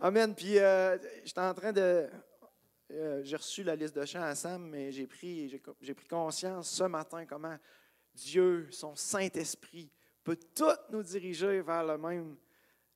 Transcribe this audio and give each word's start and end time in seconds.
Amen. 0.00 0.32
Puis 0.32 0.60
euh, 0.60 0.96
j'étais 1.24 1.40
en 1.40 1.52
train 1.52 1.72
de. 1.72 2.08
euh, 2.92 3.20
j'ai 3.24 3.34
reçu 3.34 3.64
la 3.64 3.74
liste 3.74 3.96
de 3.96 4.04
chants 4.04 4.22
à 4.22 4.36
Sam, 4.36 4.68
mais 4.68 4.92
j'ai 4.92 5.08
pris, 5.08 5.48
j'ai, 5.80 5.94
pris 5.94 6.06
conscience 6.06 6.70
ce 6.70 6.84
matin 6.84 7.26
comment 7.26 7.56
Dieu, 8.14 8.68
son 8.70 8.94
Saint-Esprit, 8.94 9.90
peut 10.22 10.38
tout 10.54 10.70
nous 10.90 11.02
diriger 11.02 11.62
vers 11.62 11.82
le 11.82 11.98
même, 11.98 12.36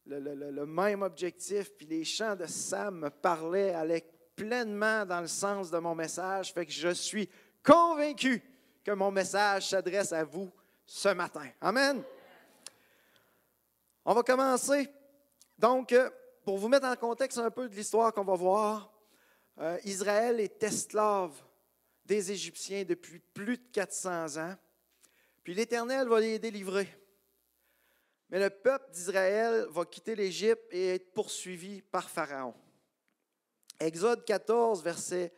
le 0.06 0.64
même 0.64 1.02
objectif. 1.02 1.72
Puis 1.76 1.86
les 1.86 2.04
chants 2.04 2.36
de 2.36 2.46
Sam 2.46 3.00
me 3.00 3.10
parlaient, 3.10 3.74
allaient 3.74 4.08
pleinement 4.36 5.04
dans 5.04 5.22
le 5.22 5.26
sens 5.26 5.72
de 5.72 5.78
mon 5.78 5.96
message. 5.96 6.52
Fait 6.52 6.66
que 6.66 6.72
je 6.72 6.90
suis 6.90 7.28
convaincu 7.64 8.40
que 8.84 8.92
mon 8.92 9.10
message 9.10 9.70
s'adresse 9.70 10.12
à 10.12 10.22
vous 10.22 10.52
ce 10.86 11.08
matin. 11.08 11.48
Amen. 11.60 12.00
On 14.04 14.14
va 14.14 14.22
commencer. 14.22 14.88
Donc, 15.58 15.92
euh, 15.92 16.08
pour 16.44 16.58
vous 16.58 16.68
mettre 16.68 16.86
en 16.86 16.96
contexte 16.96 17.38
un 17.38 17.50
peu 17.50 17.68
de 17.68 17.74
l'histoire 17.74 18.12
qu'on 18.12 18.24
va 18.24 18.34
voir, 18.34 18.92
euh, 19.58 19.78
Israël 19.84 20.40
est 20.40 20.62
esclave 20.62 21.32
des 22.04 22.32
Égyptiens 22.32 22.84
depuis 22.84 23.18
plus 23.18 23.58
de 23.58 23.64
400 23.72 24.38
ans. 24.38 24.54
Puis 25.42 25.54
l'Éternel 25.54 26.08
va 26.08 26.20
les 26.20 26.38
délivrer. 26.38 26.88
Mais 28.30 28.40
le 28.40 28.50
peuple 28.50 28.90
d'Israël 28.92 29.66
va 29.70 29.84
quitter 29.84 30.14
l'Égypte 30.14 30.64
et 30.70 30.94
être 30.94 31.12
poursuivi 31.12 31.82
par 31.82 32.08
Pharaon. 32.08 32.54
Exode 33.78 34.24
14, 34.24 34.82
versets 34.82 35.32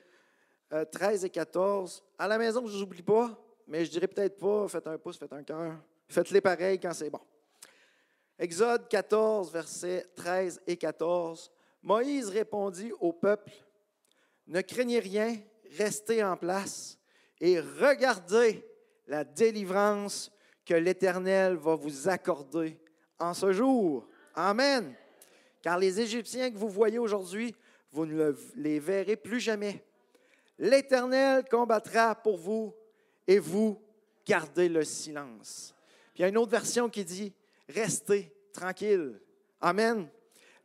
euh, 0.73 0.85
13 0.85 1.25
et 1.25 1.31
14. 1.31 2.05
À 2.19 2.29
la 2.29 2.39
maison, 2.39 2.61
je 2.67 2.73
ne 2.73 2.77
vous 2.77 2.83
oublie 2.83 3.03
pas, 3.03 3.37
mais 3.67 3.85
je 3.85 3.91
dirais 3.91 4.07
peut-être 4.07 4.39
pas, 4.39 4.69
faites 4.69 4.87
un 4.87 4.99
pouce, 4.99 5.19
faites 5.19 5.33
un 5.33 5.43
cœur. 5.43 5.77
Faites-les 6.09 6.41
pareil 6.41 6.79
quand 6.79 6.93
c'est 6.93 7.11
bon. 7.11 7.21
Exode 8.39 8.89
14, 8.89 9.53
versets 9.53 10.07
13 10.17 10.61
et 10.67 10.77
14. 10.77 11.51
Moïse 11.83 12.29
répondit 12.29 12.93
au 13.01 13.13
peuple, 13.13 13.51
Ne 14.47 14.61
craignez 14.61 14.99
rien, 14.99 15.37
restez 15.79 16.23
en 16.23 16.37
place 16.37 16.99
et 17.41 17.61
regardez 17.61 18.63
la 19.07 19.25
délivrance 19.25 20.31
que 20.67 20.75
l'Éternel 20.75 21.57
va 21.57 21.75
vous 21.75 22.09
accorder 22.09 22.79
en 23.19 23.33
ce 23.35 23.53
jour. 23.53 24.07
Amen. 24.35 24.95
Car 25.63 25.79
les 25.79 26.01
Égyptiens 26.01 26.51
que 26.51 26.57
vous 26.59 26.69
voyez 26.69 26.99
aujourd'hui, 26.99 27.55
vous 27.91 28.05
ne 28.07 28.15
le- 28.15 28.39
les 28.57 28.79
verrez 28.81 29.17
plus 29.17 29.41
jamais. 29.41 29.83
L'Éternel 30.59 31.45
combattra 31.51 32.15
pour 32.15 32.37
vous 32.37 32.75
et 33.27 33.39
vous 33.39 33.81
gardez 34.27 34.69
le 34.69 34.85
silence. 34.85 35.75
Puis 36.13 36.19
il 36.19 36.23
y 36.23 36.25
a 36.25 36.29
une 36.29 36.39
autre 36.39 36.51
version 36.51 36.89
qui 36.91 37.05
dit 37.05 37.33
Restez 37.69 38.33
tranquille. 38.53 39.21
Amen. 39.61 40.09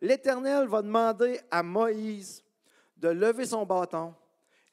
L'Éternel 0.01 0.67
va 0.67 0.81
demander 0.81 1.39
à 1.49 1.63
Moïse 1.63 2.43
de 2.95 3.09
lever 3.09 3.45
son 3.45 3.65
bâton 3.65 4.13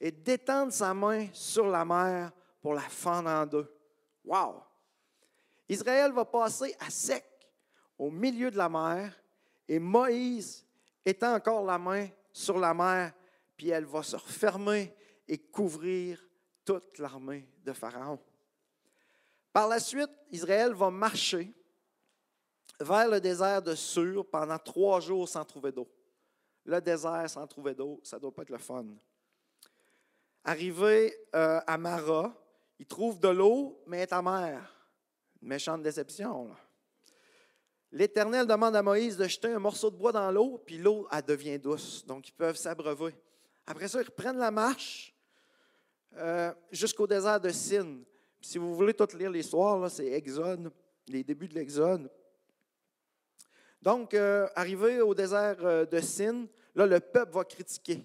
et 0.00 0.10
d'étendre 0.10 0.72
sa 0.72 0.92
main 0.92 1.28
sur 1.33 1.66
la 1.68 1.84
mer 1.84 2.33
pour 2.60 2.74
la 2.74 2.83
fendre 2.83 3.30
en 3.30 3.46
deux. 3.46 3.72
Wow! 4.24 4.62
Israël 5.68 6.12
va 6.12 6.24
passer 6.24 6.77
à 6.80 6.91
sec 6.91 7.24
au 7.98 8.10
milieu 8.10 8.50
de 8.50 8.56
la 8.56 8.68
mer 8.68 9.12
et 9.68 9.78
Moïse 9.78 10.64
étend 11.05 11.34
encore 11.34 11.64
la 11.64 11.78
main 11.78 12.08
sur 12.33 12.58
la 12.58 12.74
mer, 12.74 13.12
puis 13.56 13.70
elle 13.70 13.84
va 13.84 14.02
se 14.02 14.16
refermer 14.16 14.94
et 15.27 15.38
couvrir 15.38 16.20
toute 16.64 16.98
l'armée 16.98 17.48
de 17.64 17.72
Pharaon. 17.72 18.20
Par 19.52 19.68
la 19.68 19.80
suite, 19.80 20.11
Israël 20.30 20.72
va 20.74 20.90
marcher 20.90 21.55
vers 22.80 23.08
le 23.08 23.20
désert 23.20 23.62
de 23.62 23.74
Sur 23.74 24.27
pendant 24.27 24.58
trois 24.58 25.00
jours 25.00 25.28
sans 25.28 25.44
trouver 25.44 25.72
d'eau. 25.72 25.88
Le 26.64 26.80
désert 26.80 27.28
sans 27.30 27.46
trouver 27.46 27.74
d'eau, 27.74 28.00
ça 28.02 28.16
ne 28.16 28.22
doit 28.22 28.34
pas 28.34 28.42
être 28.42 28.50
le 28.50 28.58
fun. 28.58 28.86
Arrivé 30.44 31.16
euh, 31.34 31.60
à 31.66 31.78
Mara, 31.78 32.34
il 32.78 32.86
trouve 32.86 33.18
de 33.20 33.28
l'eau, 33.28 33.83
mais 33.86 34.01
est 34.01 34.12
amère. 34.12 34.89
Une 35.42 35.48
méchante 35.48 35.83
déception. 35.83 36.51
L'Éternel 37.92 38.46
demande 38.46 38.77
à 38.77 38.83
Moïse 38.83 39.17
de 39.17 39.27
jeter 39.27 39.48
un 39.48 39.58
morceau 39.58 39.90
de 39.90 39.96
bois 39.96 40.12
dans 40.12 40.30
l'eau, 40.30 40.62
puis 40.64 40.78
l'eau, 40.78 41.08
elle 41.11 41.22
devient 41.22 41.58
douce. 41.58 42.05
Donc, 42.05 42.28
ils 42.28 42.33
peuvent 42.33 42.56
s'abreuver. 42.56 43.14
Après 43.67 43.89
ça, 43.89 44.01
ils 44.01 44.06
reprennent 44.06 44.39
la 44.39 44.51
marche 44.51 45.14
euh, 46.17 46.52
jusqu'au 46.70 47.06
désert 47.06 47.40
de 47.40 47.51
Sin. 47.51 48.01
Si 48.40 48.58
vous 48.58 48.74
voulez 48.74 48.95
tout 48.95 49.08
lire 49.17 49.30
l'histoire, 49.30 49.90
c'est 49.90 50.06
Exode, 50.06 50.70
les 51.08 51.24
débuts 51.24 51.48
de 51.48 51.55
l'Exode. 51.55 52.11
Donc, 53.83 54.14
euh, 54.14 54.48
arrivé 54.55 55.01
au 55.01 55.14
désert 55.14 55.57
euh, 55.61 55.87
de 55.87 56.01
Sin, 56.01 56.47
là, 56.75 56.87
le 56.87 57.01
peuple 57.01 57.33
va 57.33 57.45
critiquer. 57.45 58.05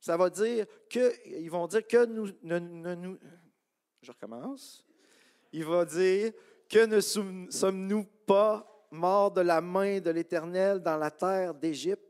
Ça 0.00 0.16
va 0.16 0.30
dire 0.30 0.66
que, 0.88 1.12
ils 1.26 1.50
vont 1.50 1.66
dire 1.66 1.86
que 1.86 2.06
nous, 2.06 2.28
ne, 2.42 3.16
je 4.00 4.10
recommence. 4.10 4.84
Il 5.52 5.64
va 5.64 5.84
dire 5.84 6.32
que 6.68 6.86
ne 6.86 7.00
sommes-nous 7.00 8.04
pas 8.26 8.66
morts 8.90 9.30
de 9.30 9.40
la 9.40 9.60
main 9.60 10.00
de 10.00 10.10
l'Éternel 10.10 10.80
dans 10.80 10.96
la 10.96 11.10
terre 11.10 11.54
d'Égypte, 11.54 12.04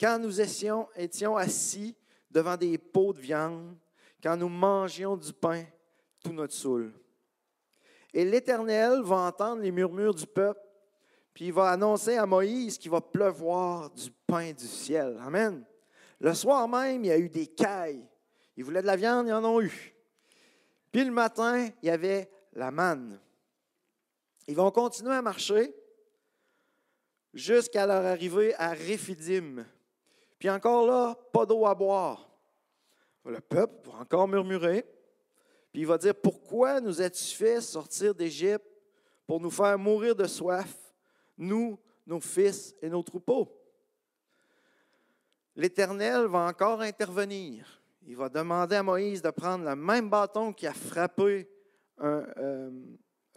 quand 0.00 0.18
nous 0.18 0.40
étions, 0.40 0.88
étions 0.96 1.36
assis 1.36 1.96
devant 2.30 2.56
des 2.56 2.78
pots 2.78 3.12
de 3.12 3.20
viande, 3.20 3.76
quand 4.22 4.36
nous 4.36 4.48
mangions 4.48 5.16
du 5.16 5.32
pain 5.32 5.64
tout 6.22 6.32
notre 6.32 6.54
saoul. 6.54 6.92
Et 8.12 8.24
l'Éternel 8.24 9.02
va 9.02 9.16
entendre 9.16 9.62
les 9.62 9.70
murmures 9.70 10.14
du 10.14 10.26
peuple, 10.26 10.60
puis 11.34 11.46
il 11.46 11.52
va 11.52 11.70
annoncer 11.70 12.16
à 12.16 12.26
Moïse 12.26 12.78
qu'il 12.78 12.92
va 12.92 13.00
pleuvoir 13.00 13.90
du 13.90 14.08
pain 14.26 14.52
du 14.52 14.66
ciel. 14.66 15.18
Amen. 15.20 15.64
Le 16.20 16.32
soir 16.32 16.68
même, 16.68 17.04
il 17.04 17.08
y 17.08 17.12
a 17.12 17.18
eu 17.18 17.28
des 17.28 17.48
cailles. 17.48 18.08
Ils 18.56 18.64
voulaient 18.64 18.82
de 18.82 18.86
la 18.86 18.94
viande, 18.94 19.26
ils 19.26 19.32
en 19.32 19.44
ont 19.44 19.60
eu. 19.60 19.94
Puis 20.92 21.04
le 21.04 21.10
matin, 21.10 21.68
il 21.82 21.88
y 21.88 21.90
avait 21.90 22.30
la 22.52 22.70
manne. 22.70 23.18
Ils 24.46 24.54
vont 24.54 24.70
continuer 24.70 25.14
à 25.14 25.22
marcher 25.22 25.74
jusqu'à 27.32 27.84
leur 27.84 28.04
arrivée 28.04 28.54
à 28.54 28.70
Réphidim. 28.70 29.64
Puis 30.38 30.48
encore 30.48 30.86
là, 30.86 31.18
pas 31.32 31.44
d'eau 31.44 31.66
à 31.66 31.74
boire. 31.74 32.30
Le 33.24 33.40
peuple 33.40 33.90
va 33.90 33.98
encore 33.98 34.28
murmurer. 34.28 34.86
Puis 35.72 35.80
il 35.82 35.86
va 35.86 35.98
dire, 35.98 36.14
pourquoi 36.14 36.80
nous 36.80 37.02
as-tu 37.02 37.24
fait 37.34 37.60
sortir 37.60 38.14
d'Égypte 38.14 38.64
pour 39.26 39.40
nous 39.40 39.50
faire 39.50 39.76
mourir 39.78 40.14
de 40.14 40.26
soif, 40.26 40.83
nous, 41.38 41.78
nos 42.06 42.20
fils 42.20 42.74
et 42.82 42.88
nos 42.88 43.02
troupeaux? 43.02 43.50
L'Éternel 45.56 46.26
va 46.26 46.46
encore 46.46 46.80
intervenir. 46.80 47.80
Il 48.06 48.16
va 48.16 48.28
demander 48.28 48.76
à 48.76 48.82
Moïse 48.82 49.22
de 49.22 49.30
prendre 49.30 49.64
le 49.64 49.76
même 49.76 50.10
bâton 50.10 50.52
qui 50.52 50.66
a 50.66 50.74
frappé, 50.74 51.48
euh, 52.00 52.70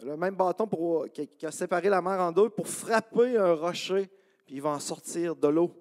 le 0.00 0.16
même 0.16 0.34
bâton 0.34 0.66
qui, 1.08 1.46
a 1.46 1.50
séparé 1.50 1.88
la 1.88 2.02
mer 2.02 2.20
en 2.20 2.32
deux 2.32 2.50
pour 2.50 2.68
frapper 2.68 3.36
un 3.36 3.54
rocher, 3.54 4.10
puis 4.44 4.56
il 4.56 4.62
va 4.62 4.70
en 4.70 4.80
sortir 4.80 5.36
de 5.36 5.48
l'eau. 5.48 5.72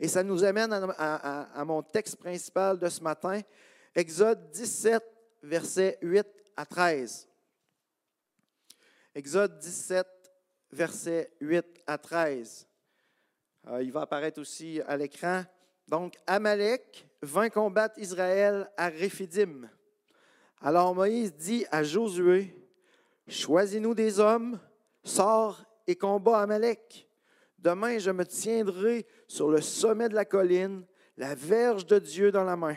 Et 0.00 0.08
ça 0.08 0.22
nous 0.22 0.42
amène 0.44 0.72
à, 0.72 0.78
à- 0.98 1.60
à 1.60 1.64
mon 1.64 1.82
texte 1.82 2.16
principal 2.16 2.78
de 2.78 2.88
ce 2.88 3.02
matin, 3.02 3.40
Exode 3.94 4.50
17, 4.50 5.02
versets 5.42 5.98
8 6.02 6.26
à 6.56 6.66
13. 6.66 7.28
Exode 9.14 9.58
17, 9.58 10.06
versets 10.74 11.30
8 11.40 11.64
à 11.86 11.98
13. 11.98 12.66
Euh, 13.68 13.82
il 13.82 13.92
va 13.92 14.02
apparaître 14.02 14.40
aussi 14.40 14.80
à 14.86 14.96
l'écran. 14.96 15.44
Donc, 15.88 16.16
Amalek 16.26 17.06
vint 17.22 17.48
combattre 17.48 17.98
Israël 17.98 18.70
à 18.76 18.88
Réphidim. 18.88 19.68
Alors 20.60 20.94
Moïse 20.94 21.34
dit 21.34 21.64
à 21.70 21.82
Josué, 21.82 22.54
Choisis-nous 23.28 23.94
des 23.94 24.20
hommes, 24.20 24.58
sors 25.02 25.64
et 25.86 25.96
combat 25.96 26.40
Amalek. 26.40 27.08
Demain, 27.58 27.98
je 27.98 28.10
me 28.10 28.26
tiendrai 28.26 29.06
sur 29.26 29.50
le 29.50 29.62
sommet 29.62 30.08
de 30.08 30.14
la 30.14 30.26
colline, 30.26 30.84
la 31.16 31.34
verge 31.34 31.86
de 31.86 31.98
Dieu 31.98 32.30
dans 32.30 32.44
la 32.44 32.56
main. 32.56 32.76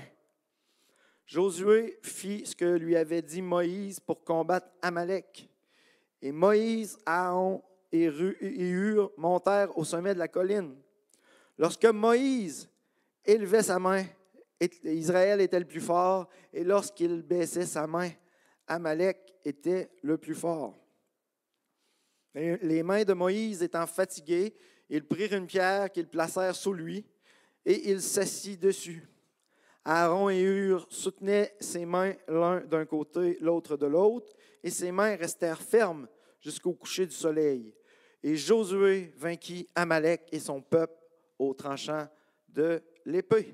Josué 1.25 1.99
fit 2.03 2.45
ce 2.45 2.55
que 2.55 2.65
lui 2.65 2.95
avait 2.95 3.21
dit 3.21 3.41
Moïse 3.41 3.99
pour 3.99 4.23
combattre 4.23 4.69
Amalek. 4.81 5.49
Et 6.21 6.31
Moïse, 6.31 6.97
Aaron 7.05 7.61
et 7.91 8.05
Hur 8.05 9.11
montèrent 9.17 9.77
au 9.77 9.83
sommet 9.83 10.13
de 10.13 10.19
la 10.19 10.27
colline. 10.27 10.75
Lorsque 11.57 11.85
Moïse 11.85 12.69
élevait 13.25 13.63
sa 13.63 13.79
main, 13.79 14.03
Israël 14.83 15.41
était 15.41 15.59
le 15.59 15.65
plus 15.65 15.81
fort, 15.81 16.29
et 16.53 16.63
lorsqu'il 16.63 17.21
baissait 17.21 17.65
sa 17.65 17.87
main, 17.87 18.09
Amalek 18.67 19.35
était 19.45 19.89
le 20.01 20.17
plus 20.17 20.35
fort. 20.35 20.75
Les 22.33 22.83
mains 22.83 23.03
de 23.03 23.13
Moïse 23.13 23.63
étant 23.63 23.87
fatiguées, 23.87 24.55
ils 24.89 25.05
prirent 25.05 25.33
une 25.33 25.47
pierre 25.47 25.91
qu'ils 25.91 26.07
placèrent 26.07 26.55
sous 26.55 26.73
lui, 26.73 27.05
et 27.65 27.89
il 27.89 28.01
s'assit 28.01 28.59
dessus. 28.59 29.07
Aaron 29.83 30.29
et 30.29 30.41
Hur 30.41 30.85
soutenaient 30.89 31.55
ses 31.59 31.85
mains 31.85 32.13
l'un 32.27 32.59
d'un 32.61 32.85
côté, 32.85 33.37
l'autre 33.41 33.77
de 33.77 33.85
l'autre, 33.85 34.35
et 34.63 34.69
ses 34.69 34.91
mains 34.91 35.15
restèrent 35.15 35.61
fermes 35.61 36.07
jusqu'au 36.47 36.71
coucher 36.71 37.05
du 37.05 37.13
soleil. 37.13 37.73
Et 38.23 38.37
Josué 38.37 39.11
vainquit 39.17 39.67
Amalek 39.75 40.29
et 40.31 40.39
son 40.39 40.61
peuple 40.61 40.95
au 41.37 41.53
tranchant 41.53 42.07
de 42.47 42.81
l'épée. 43.05 43.53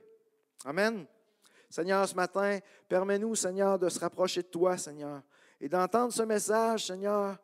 Amen. 0.63 1.07
Seigneur, 1.71 2.07
ce 2.07 2.13
matin, 2.13 2.59
permets-nous, 2.87 3.33
Seigneur, 3.33 3.79
de 3.79 3.89
se 3.89 3.99
rapprocher 3.99 4.43
de 4.43 4.47
toi, 4.47 4.77
Seigneur, 4.77 5.23
et 5.59 5.67
d'entendre 5.67 6.13
ce 6.13 6.21
message, 6.21 6.85
Seigneur, 6.85 7.35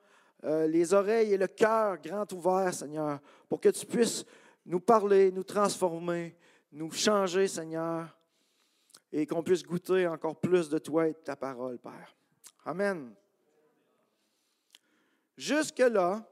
euh, 0.43 0.67
les 0.67 0.93
oreilles 0.93 1.33
et 1.33 1.37
le 1.37 1.47
cœur 1.47 1.97
grand 1.97 2.31
ouverts, 2.31 2.75
Seigneur, 2.75 3.19
pour 3.49 3.59
que 3.59 3.69
tu 3.69 3.87
puisses 3.87 4.23
nous 4.67 4.79
parler, 4.79 5.31
nous 5.31 5.43
transformer, 5.43 6.37
nous 6.71 6.91
changer, 6.91 7.47
Seigneur, 7.47 8.15
et 9.11 9.25
qu'on 9.25 9.41
puisse 9.41 9.63
goûter 9.63 10.05
encore 10.05 10.39
plus 10.39 10.69
de 10.69 10.77
toi 10.77 11.07
et 11.07 11.13
de 11.13 11.17
ta 11.17 11.35
parole, 11.35 11.79
Père. 11.79 12.15
Amen. 12.65 13.15
Jusque-là, 15.39 16.29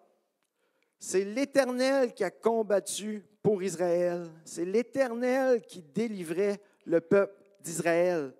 c'est 1.00 1.24
l'Éternel 1.24 2.13
qui 2.13 2.25
a 2.25 2.30
combattu 2.30 3.24
pour 3.42 3.63
Israël. 3.63 4.30
C'est 4.44 4.65
l'Éternel 4.65 5.62
qui 5.62 5.81
délivrait 5.81 6.62
le 6.86 7.00
peuple 7.00 7.42
d'Israël. 7.62 8.36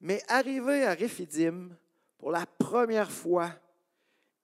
Mais 0.00 0.22
arrivé 0.28 0.84
à 0.84 0.94
Réphidim, 0.94 1.70
pour 2.18 2.30
la 2.30 2.46
première 2.46 3.10
fois, 3.10 3.50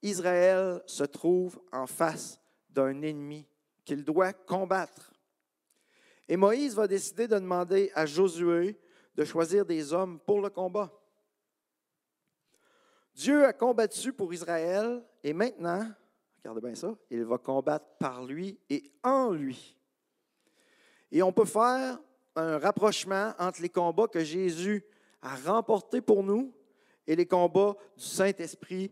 Israël 0.01 0.81
se 0.85 1.05
trouve 1.05 1.57
en 1.71 1.87
face 1.87 2.41
d'un 2.69 3.01
ennemi 3.01 3.47
qu'il 3.85 4.03
doit 4.03 4.33
combattre. 4.33 5.13
Et 6.27 6.35
Moïse 6.35 6.75
va 6.75 6.89
décider 6.89 7.25
de 7.25 7.35
demander 7.35 7.89
à 7.95 8.05
Josué 8.05 8.77
de 9.15 9.23
choisir 9.23 9.65
des 9.65 9.93
hommes 9.93 10.19
pour 10.19 10.41
le 10.41 10.49
combat. 10.49 10.91
Dieu 13.13 13.45
a 13.45 13.53
combattu 13.53 14.11
pour 14.11 14.33
Israël 14.33 15.03
et 15.23 15.33
maintenant, 15.33 15.87
regardez 16.37 16.61
bien 16.61 16.75
ça, 16.75 16.95
il 17.09 17.23
va 17.23 17.37
combattre 17.37 17.85
par 17.99 18.23
lui 18.23 18.59
et 18.69 18.91
en 19.03 19.31
lui. 19.31 19.77
Et 21.11 21.21
on 21.21 21.31
peut 21.31 21.45
faire 21.45 21.99
un 22.35 22.57
rapprochement 22.57 23.33
entre 23.37 23.61
les 23.61 23.69
combats 23.69 24.07
que 24.07 24.23
Jésus 24.23 24.83
a 25.21 25.35
remportés 25.35 26.01
pour 26.01 26.23
nous 26.23 26.53
et 27.05 27.15
les 27.15 27.27
combats 27.27 27.75
du 27.95 28.03
Saint-Esprit 28.03 28.91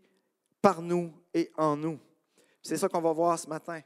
par 0.62 0.82
nous 0.82 1.12
et 1.34 1.52
en 1.58 1.76
nous. 1.76 2.00
C'est 2.62 2.78
ça 2.78 2.88
qu'on 2.88 3.02
va 3.02 3.12
voir 3.12 3.40
ce 3.40 3.48
matin. 3.48 3.82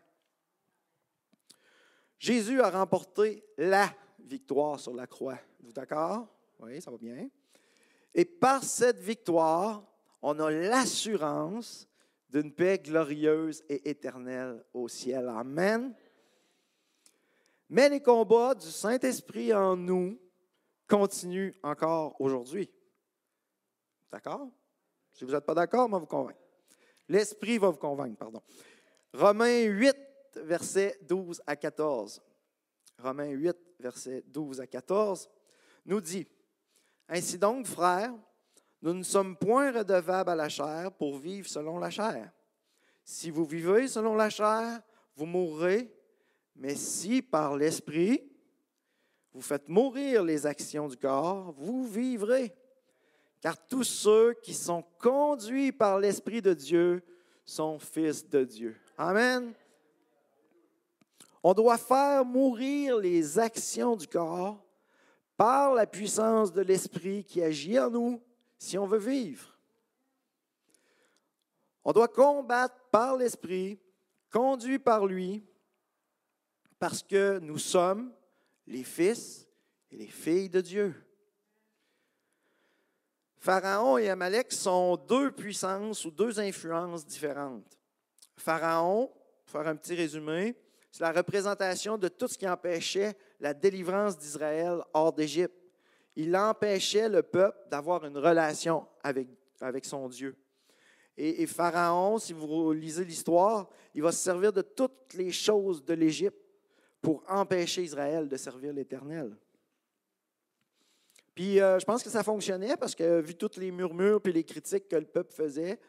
Jésus 2.19 2.61
a 2.61 2.69
remporté 2.69 3.43
la 3.57 3.89
victoire 4.19 4.79
sur 4.79 4.93
la 4.93 5.07
croix. 5.07 5.37
Vous 5.61 5.71
d'accord? 5.71 6.27
Oui, 6.59 6.81
ça 6.81 6.91
va 6.91 6.97
bien. 6.97 7.29
Et 8.13 8.25
par 8.25 8.63
cette 8.63 8.99
victoire, 8.99 9.83
on 10.27 10.39
a 10.39 10.49
l'assurance 10.49 11.87
d'une 12.29 12.51
paix 12.51 12.79
glorieuse 12.79 13.63
et 13.69 13.87
éternelle 13.87 14.65
au 14.73 14.87
ciel. 14.87 15.29
Amen. 15.29 15.93
Mais 17.69 17.89
les 17.89 18.01
combats 18.01 18.55
du 18.55 18.71
Saint-Esprit 18.71 19.53
en 19.53 19.77
nous 19.77 20.19
continuent 20.87 21.53
encore 21.61 22.19
aujourd'hui. 22.19 22.71
D'accord? 24.11 24.49
Si 25.11 25.23
vous 25.23 25.31
n'êtes 25.31 25.45
pas 25.45 25.53
d'accord, 25.53 25.87
moi 25.87 25.99
vous 25.99 26.07
convaincre. 26.07 26.41
L'Esprit 27.07 27.59
va 27.59 27.69
vous 27.69 27.77
convaincre, 27.77 28.17
pardon. 28.17 28.41
Romains 29.13 29.65
8, 29.65 29.95
versets 30.37 30.97
12 31.03 31.39
à 31.45 31.55
14. 31.55 32.19
Romains 32.97 33.29
8, 33.29 33.55
versets 33.79 34.23
12 34.25 34.59
à 34.59 34.65
14, 34.65 35.29
nous 35.85 36.01
dit 36.01 36.27
Ainsi 37.09 37.37
donc, 37.37 37.67
frères, 37.67 38.15
nous 38.85 38.93
ne 38.93 39.03
sommes 39.03 39.35
point 39.35 39.71
redevables 39.71 40.29
à 40.29 40.35
la 40.35 40.47
chair 40.47 40.91
pour 40.91 41.17
vivre 41.17 41.49
selon 41.49 41.79
la 41.79 41.89
chair. 41.89 42.31
Si 43.03 43.31
vous 43.31 43.43
vivez 43.43 43.87
selon 43.87 44.13
la 44.13 44.29
chair, 44.29 44.79
vous 45.15 45.25
mourrez, 45.25 45.91
mais 46.55 46.75
si 46.75 47.23
par 47.23 47.57
l'Esprit, 47.57 48.21
vous 49.33 49.41
faites 49.41 49.67
mourir 49.69 50.23
les 50.23 50.45
actions 50.45 50.87
du 50.87 50.97
corps, 50.97 51.51
vous 51.57 51.87
vivrez. 51.87 52.55
Car 53.41 53.57
tous 53.57 53.85
ceux 53.85 54.35
qui 54.43 54.53
sont 54.53 54.83
conduits 54.99 55.71
par 55.71 55.97
l'Esprit 55.97 56.43
de 56.43 56.53
Dieu 56.53 57.03
sont 57.43 57.79
fils 57.79 58.29
de 58.29 58.43
Dieu. 58.43 58.77
Amen. 58.99 59.51
On 61.41 61.55
doit 61.55 61.79
faire 61.79 62.23
mourir 62.23 62.99
les 62.99 63.39
actions 63.39 63.95
du 63.95 64.07
corps 64.07 64.63
par 65.35 65.73
la 65.73 65.87
puissance 65.87 66.53
de 66.53 66.61
l'Esprit 66.61 67.23
qui 67.23 67.41
agit 67.41 67.79
en 67.79 67.89
nous 67.89 68.21
si 68.57 68.77
on 68.77 68.85
veut 68.85 68.99
vivre. 68.99 69.57
On 71.83 71.91
doit 71.91 72.07
combattre 72.07 72.75
par 72.91 73.15
l'Esprit, 73.15 73.79
conduit 74.31 74.79
par 74.79 75.05
lui, 75.05 75.45
parce 76.79 77.03
que 77.03 77.39
nous 77.39 77.57
sommes 77.57 78.13
les 78.67 78.83
fils 78.83 79.47
et 79.91 79.97
les 79.97 80.07
filles 80.07 80.49
de 80.49 80.61
Dieu. 80.61 80.95
Pharaon 83.37 83.99
et 83.99 84.09
Amalek 84.09 84.51
sont 84.51 84.97
deux 84.97 85.31
puissances 85.31 86.03
ou 86.05 86.11
deux 86.11 86.39
influences 86.39 87.05
différentes. 87.05 87.77
Pharaon, 88.35 89.11
pour 89.45 89.51
faire 89.51 89.67
un 89.67 89.75
petit 89.75 89.93
résumé, 89.93 90.55
c'est 90.91 91.03
la 91.03 91.11
représentation 91.11 91.97
de 91.97 92.07
tout 92.07 92.27
ce 92.27 92.37
qui 92.37 92.47
empêchait 92.47 93.15
la 93.39 93.53
délivrance 93.53 94.17
d'Israël 94.17 94.81
hors 94.93 95.13
d'Égypte. 95.13 95.64
Il 96.15 96.35
empêchait 96.35 97.09
le 97.09 97.23
peuple 97.23 97.57
d'avoir 97.69 98.05
une 98.05 98.17
relation 98.17 98.87
avec, 99.03 99.27
son 99.83 100.07
Dieu. 100.07 100.35
Et, 101.17 101.45
Pharaon, 101.45 102.17
si 102.17 102.33
vous 102.33 102.71
lisez 102.71 103.05
l'histoire, 103.05 103.69
il 103.93 104.01
va 104.01 104.11
se 104.11 104.23
servir 104.23 104.51
de 104.51 104.61
toutes 104.61 105.13
les 105.13 105.31
choses 105.31 105.83
de 105.83 105.93
l'Égypte 105.93 106.37
pour 107.01 107.23
empêcher 107.27 107.83
Israël 107.83 108.27
de 108.27 108.37
servir 108.37 108.73
l'Éternel. 108.73 109.35
Puis 111.33 111.59
euh, 111.59 111.79
je 111.79 111.85
pense 111.85 112.01
que 112.01 112.09
ça 112.09 112.23
fonctionnait 112.23 112.77
parce 112.77 112.95
que 112.95 113.19
vu 113.19 113.35
toutes 113.35 113.57
les 113.57 113.71
murmures 113.71 114.21
et 114.23 114.31
les 114.31 114.43
critiques 114.43 114.87
que 114.87 114.95
le 114.95 115.05
peuple 115.05 115.33
faisait, 115.33 115.79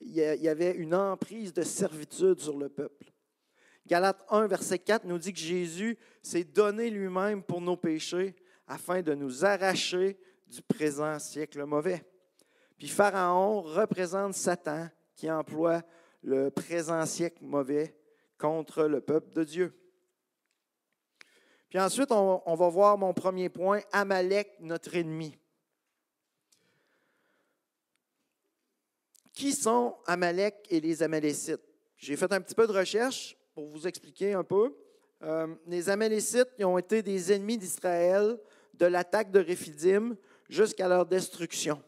il 0.00 0.14
y 0.14 0.48
avait 0.48 0.72
une 0.72 0.94
emprise 0.94 1.52
de 1.52 1.62
servitude 1.62 2.38
sur 2.38 2.56
le 2.56 2.68
peuple. 2.68 3.12
Galates 3.86 4.24
1, 4.30 4.46
verset 4.46 4.78
4 4.78 5.04
nous 5.04 5.18
dit 5.18 5.32
que 5.32 5.38
Jésus 5.38 5.96
s'est 6.22 6.44
donné 6.44 6.90
lui-même 6.90 7.42
pour 7.42 7.60
nos 7.60 7.76
péchés 7.76 8.34
afin 8.66 9.02
de 9.02 9.14
nous 9.14 9.44
arracher 9.44 10.18
du 10.46 10.62
présent 10.62 11.18
siècle 11.18 11.64
mauvais. 11.64 12.04
Puis 12.78 12.88
Pharaon 12.88 13.62
représente 13.62 14.34
Satan 14.34 14.88
qui 15.14 15.30
emploie 15.30 15.82
le 16.22 16.50
présent 16.50 17.04
siècle 17.06 17.44
mauvais 17.44 17.96
contre 18.38 18.84
le 18.84 19.00
peuple 19.00 19.32
de 19.32 19.44
Dieu. 19.44 19.72
Puis 21.68 21.78
ensuite, 21.80 22.12
on, 22.12 22.54
va 22.54 22.68
voir 22.68 22.96
mon 22.96 23.12
premier 23.12 23.48
point, 23.48 23.80
Amalek, 23.92 24.56
notre 24.60 24.94
ennemi. 24.94 25.36
Qui 29.32 29.52
sont 29.52 29.96
Amalek 30.06 30.66
et 30.70 30.80
les 30.80 31.02
Amalécites? 31.02 31.60
J'ai 31.96 32.16
fait 32.16 32.32
un 32.32 32.40
petit 32.40 32.54
peu 32.54 32.66
de 32.66 32.72
recherche 32.72 33.36
pour 33.54 33.66
vous 33.66 33.86
expliquer 33.86 34.34
un 34.34 34.44
peu. 34.44 34.76
Euh, 35.22 35.54
les 35.66 35.88
Amalécites 35.88 36.48
ont 36.62 36.78
été 36.78 37.02
des 37.02 37.32
ennemis 37.32 37.58
d'Israël 37.58 38.38
de 38.78 38.86
l'attaque 38.86 39.30
de 39.30 39.40
Réphidim 39.40 40.16
jusqu'à 40.48 40.88
leur 40.88 41.06
destruction. 41.06 41.82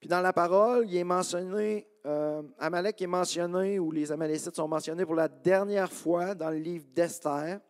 Puis 0.00 0.08
dans 0.08 0.20
la 0.20 0.32
parole, 0.32 0.86
il 0.88 0.96
est 0.96 1.04
mentionné, 1.04 1.86
euh, 2.06 2.42
Amalek 2.58 3.02
est 3.02 3.06
mentionné, 3.06 3.78
ou 3.78 3.90
les 3.90 4.10
Amalécites 4.10 4.56
sont 4.56 4.68
mentionnés 4.68 5.04
pour 5.04 5.14
la 5.14 5.28
dernière 5.28 5.92
fois 5.92 6.34
dans 6.34 6.50
le 6.50 6.56
livre 6.56 6.86
d'Esther, 6.94 7.60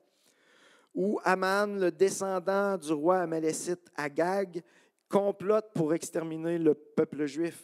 où 0.95 1.21
Aman, 1.25 1.79
le 1.79 1.91
descendant 1.91 2.77
du 2.77 2.93
roi 2.93 3.21
Amalécite 3.21 3.91
Agag, 3.97 4.63
complote 5.09 5.73
pour 5.75 5.93
exterminer 5.93 6.59
le 6.59 6.75
peuple 6.75 7.27
juif. 7.27 7.61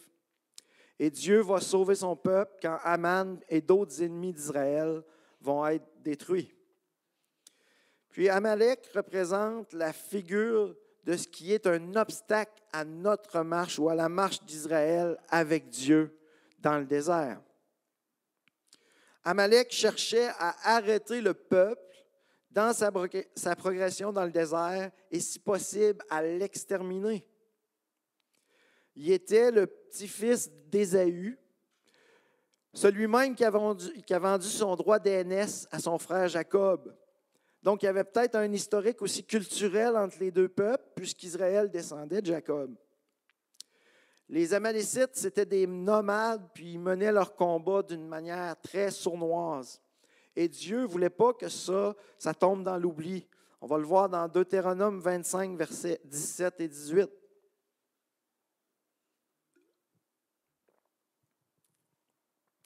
Et 0.99 1.11
Dieu 1.11 1.43
va 1.43 1.61
sauver 1.61 1.95
son 1.95 2.17
peuple 2.17 2.57
quand 2.61 2.79
Aman 2.83 3.39
et 3.49 3.61
d'autres 3.61 4.03
ennemis 4.03 4.33
d'Israël 4.33 5.03
vont 5.41 5.67
être 5.67 5.87
détruits. 6.03 6.56
Puis 8.17 8.31
Amalek 8.31 8.89
représente 8.95 9.75
la 9.75 9.93
figure 9.93 10.75
de 11.05 11.19
ce 11.19 11.29
qui 11.29 11.53
est 11.53 11.67
un 11.67 11.97
obstacle 11.97 12.63
à 12.73 12.83
notre 12.83 13.43
marche 13.43 13.79
ou 13.79 13.91
à 13.91 13.95
la 13.95 14.09
marche 14.09 14.43
d'Israël 14.43 15.19
avec 15.29 15.69
Dieu 15.69 16.19
dans 16.59 16.79
le 16.79 16.87
désert. 16.87 17.43
Amalek 19.23 19.71
cherchait 19.71 20.29
à 20.39 20.77
arrêter 20.77 21.21
le 21.21 21.35
peuple 21.35 22.07
dans 22.51 22.73
sa, 22.73 22.91
progression 23.55 24.15
dans 24.15 24.25
le 24.25 24.31
désert 24.31 24.91
et, 25.11 25.21
si 25.21 25.39
possible, 25.39 26.03
à 26.09 26.23
l'exterminer. 26.23 27.23
Il 28.95 29.11
était 29.11 29.51
le 29.51 29.67
petit-fils 29.67 30.51
d'Ésaü, 30.71 31.39
celui-même 32.73 33.35
qui, 33.35 33.45
qui, 34.07 34.15
a 34.15 34.19
vendu 34.19 34.47
son 34.47 34.75
droit 34.75 34.99
d'aînesse 34.99 35.69
à 35.71 35.81
son 35.81 35.99
frère 35.99 36.29
Jacob. 36.29 36.97
Donc, 37.63 37.83
il 37.83 37.87
y 37.87 37.89
avait 37.89 38.05
peut-être 38.05 38.37
un 38.37 38.53
historique 38.53 39.03
aussi 39.03 39.25
culturel 39.25 39.97
entre 39.97 40.19
les 40.21 40.31
deux 40.31 40.49
peuples, 40.49 40.85
puisqu'Israël 40.95 41.71
descendait 41.71 42.23
de 42.23 42.27
Jacob. 42.27 42.75
Les 44.29 44.55
Amalécites, 44.55 45.15
c'était 45.15 45.47
des 45.47 45.67
nomades, 45.67 46.49
puis 46.53 46.73
ils 46.73 46.81
menaient 46.81 47.13
leur 47.13 47.35
combat 47.35 47.83
d'une 47.83 48.07
manière 48.07 48.61
très 48.61 48.91
sournoise. 48.91 49.81
Et 50.35 50.49
Dieu 50.49 50.83
ne 50.83 50.87
voulait 50.87 51.11
pas 51.11 51.33
que 51.33 51.49
ça, 51.49 51.95
ça 52.19 52.35
tombe 52.35 52.63
dans 52.63 52.77
l'oubli. 52.77 53.27
On 53.61 53.67
va 53.67 53.79
le 53.79 53.85
voir 53.85 54.09
dans 54.09 54.29
Deutéronome 54.29 55.01
25, 55.01 55.57
versets 55.57 56.01
17 56.05 56.61
et 56.61 56.69
18. 56.69 57.11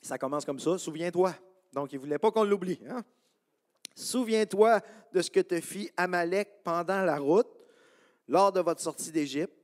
Ça 0.03 0.19
commence 0.19 0.45
comme 0.45 0.59
ça, 0.59 0.77
souviens-toi. 0.79 1.35
Donc, 1.73 1.93
il 1.93 1.97
ne 1.97 2.01
voulait 2.01 2.19
pas 2.19 2.33
qu'on 2.33 2.43
l'oublie. 2.43 2.81
Hein? 2.89 3.05
Souviens-toi 3.95 4.81
de 5.13 5.23
ce 5.23 5.31
que 5.31 5.41
te 5.41 5.61
fit 5.61 5.91
Amalek 5.97 6.63
pendant 6.65 7.03
la 7.03 7.19
route, 7.19 7.49
lors 8.29 8.53
de 8.53 8.61
votre 8.61 8.81
sortie 8.81 9.11
d'Égypte, 9.11 9.55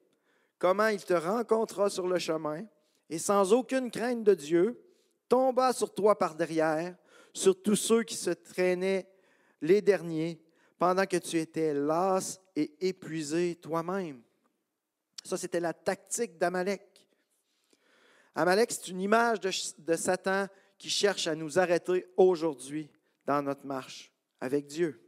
comment 0.59 0.89
il 0.89 1.05
te 1.05 1.15
rencontra 1.15 1.89
sur 1.89 2.09
le 2.09 2.19
chemin, 2.19 2.65
et 3.09 3.19
sans 3.19 3.53
aucune 3.53 3.91
crainte 3.91 4.25
de 4.25 4.35
Dieu, 4.35 4.83
tomba 5.29 5.73
sur 5.73 5.95
toi 5.95 6.19
par 6.19 6.35
derrière, 6.35 6.97
sur 7.33 7.61
tous 7.61 7.77
ceux 7.77 8.03
qui 8.03 8.17
se 8.17 8.31
traînaient 8.31 9.09
les 9.61 9.81
derniers, 9.81 10.41
pendant 10.79 11.07
que 11.07 11.17
tu 11.17 11.39
étais 11.39 11.73
las 11.73 12.41
et 12.55 12.89
épuisé 12.89 13.57
toi-même. 13.57 14.21
Ça, 15.25 15.37
c'était 15.37 15.61
la 15.61 15.73
tactique 15.73 16.39
d'Amalek. 16.39 17.07
Amalek, 18.35 18.71
c'est 18.71 18.89
une 18.89 19.01
image 19.01 19.41
de, 19.41 19.51
de, 19.79 19.97
Satan 19.97 20.47
qui 20.77 20.91
cherche 20.91 21.27
à 21.27 21.35
nous 21.35 21.59
arrêter 21.59 22.07
aujourd'hui 22.17 22.91
dans 23.25 23.43
notre 23.43 23.65
marche 23.65 24.13
avec 24.41 24.67
Dieu. 24.67 25.01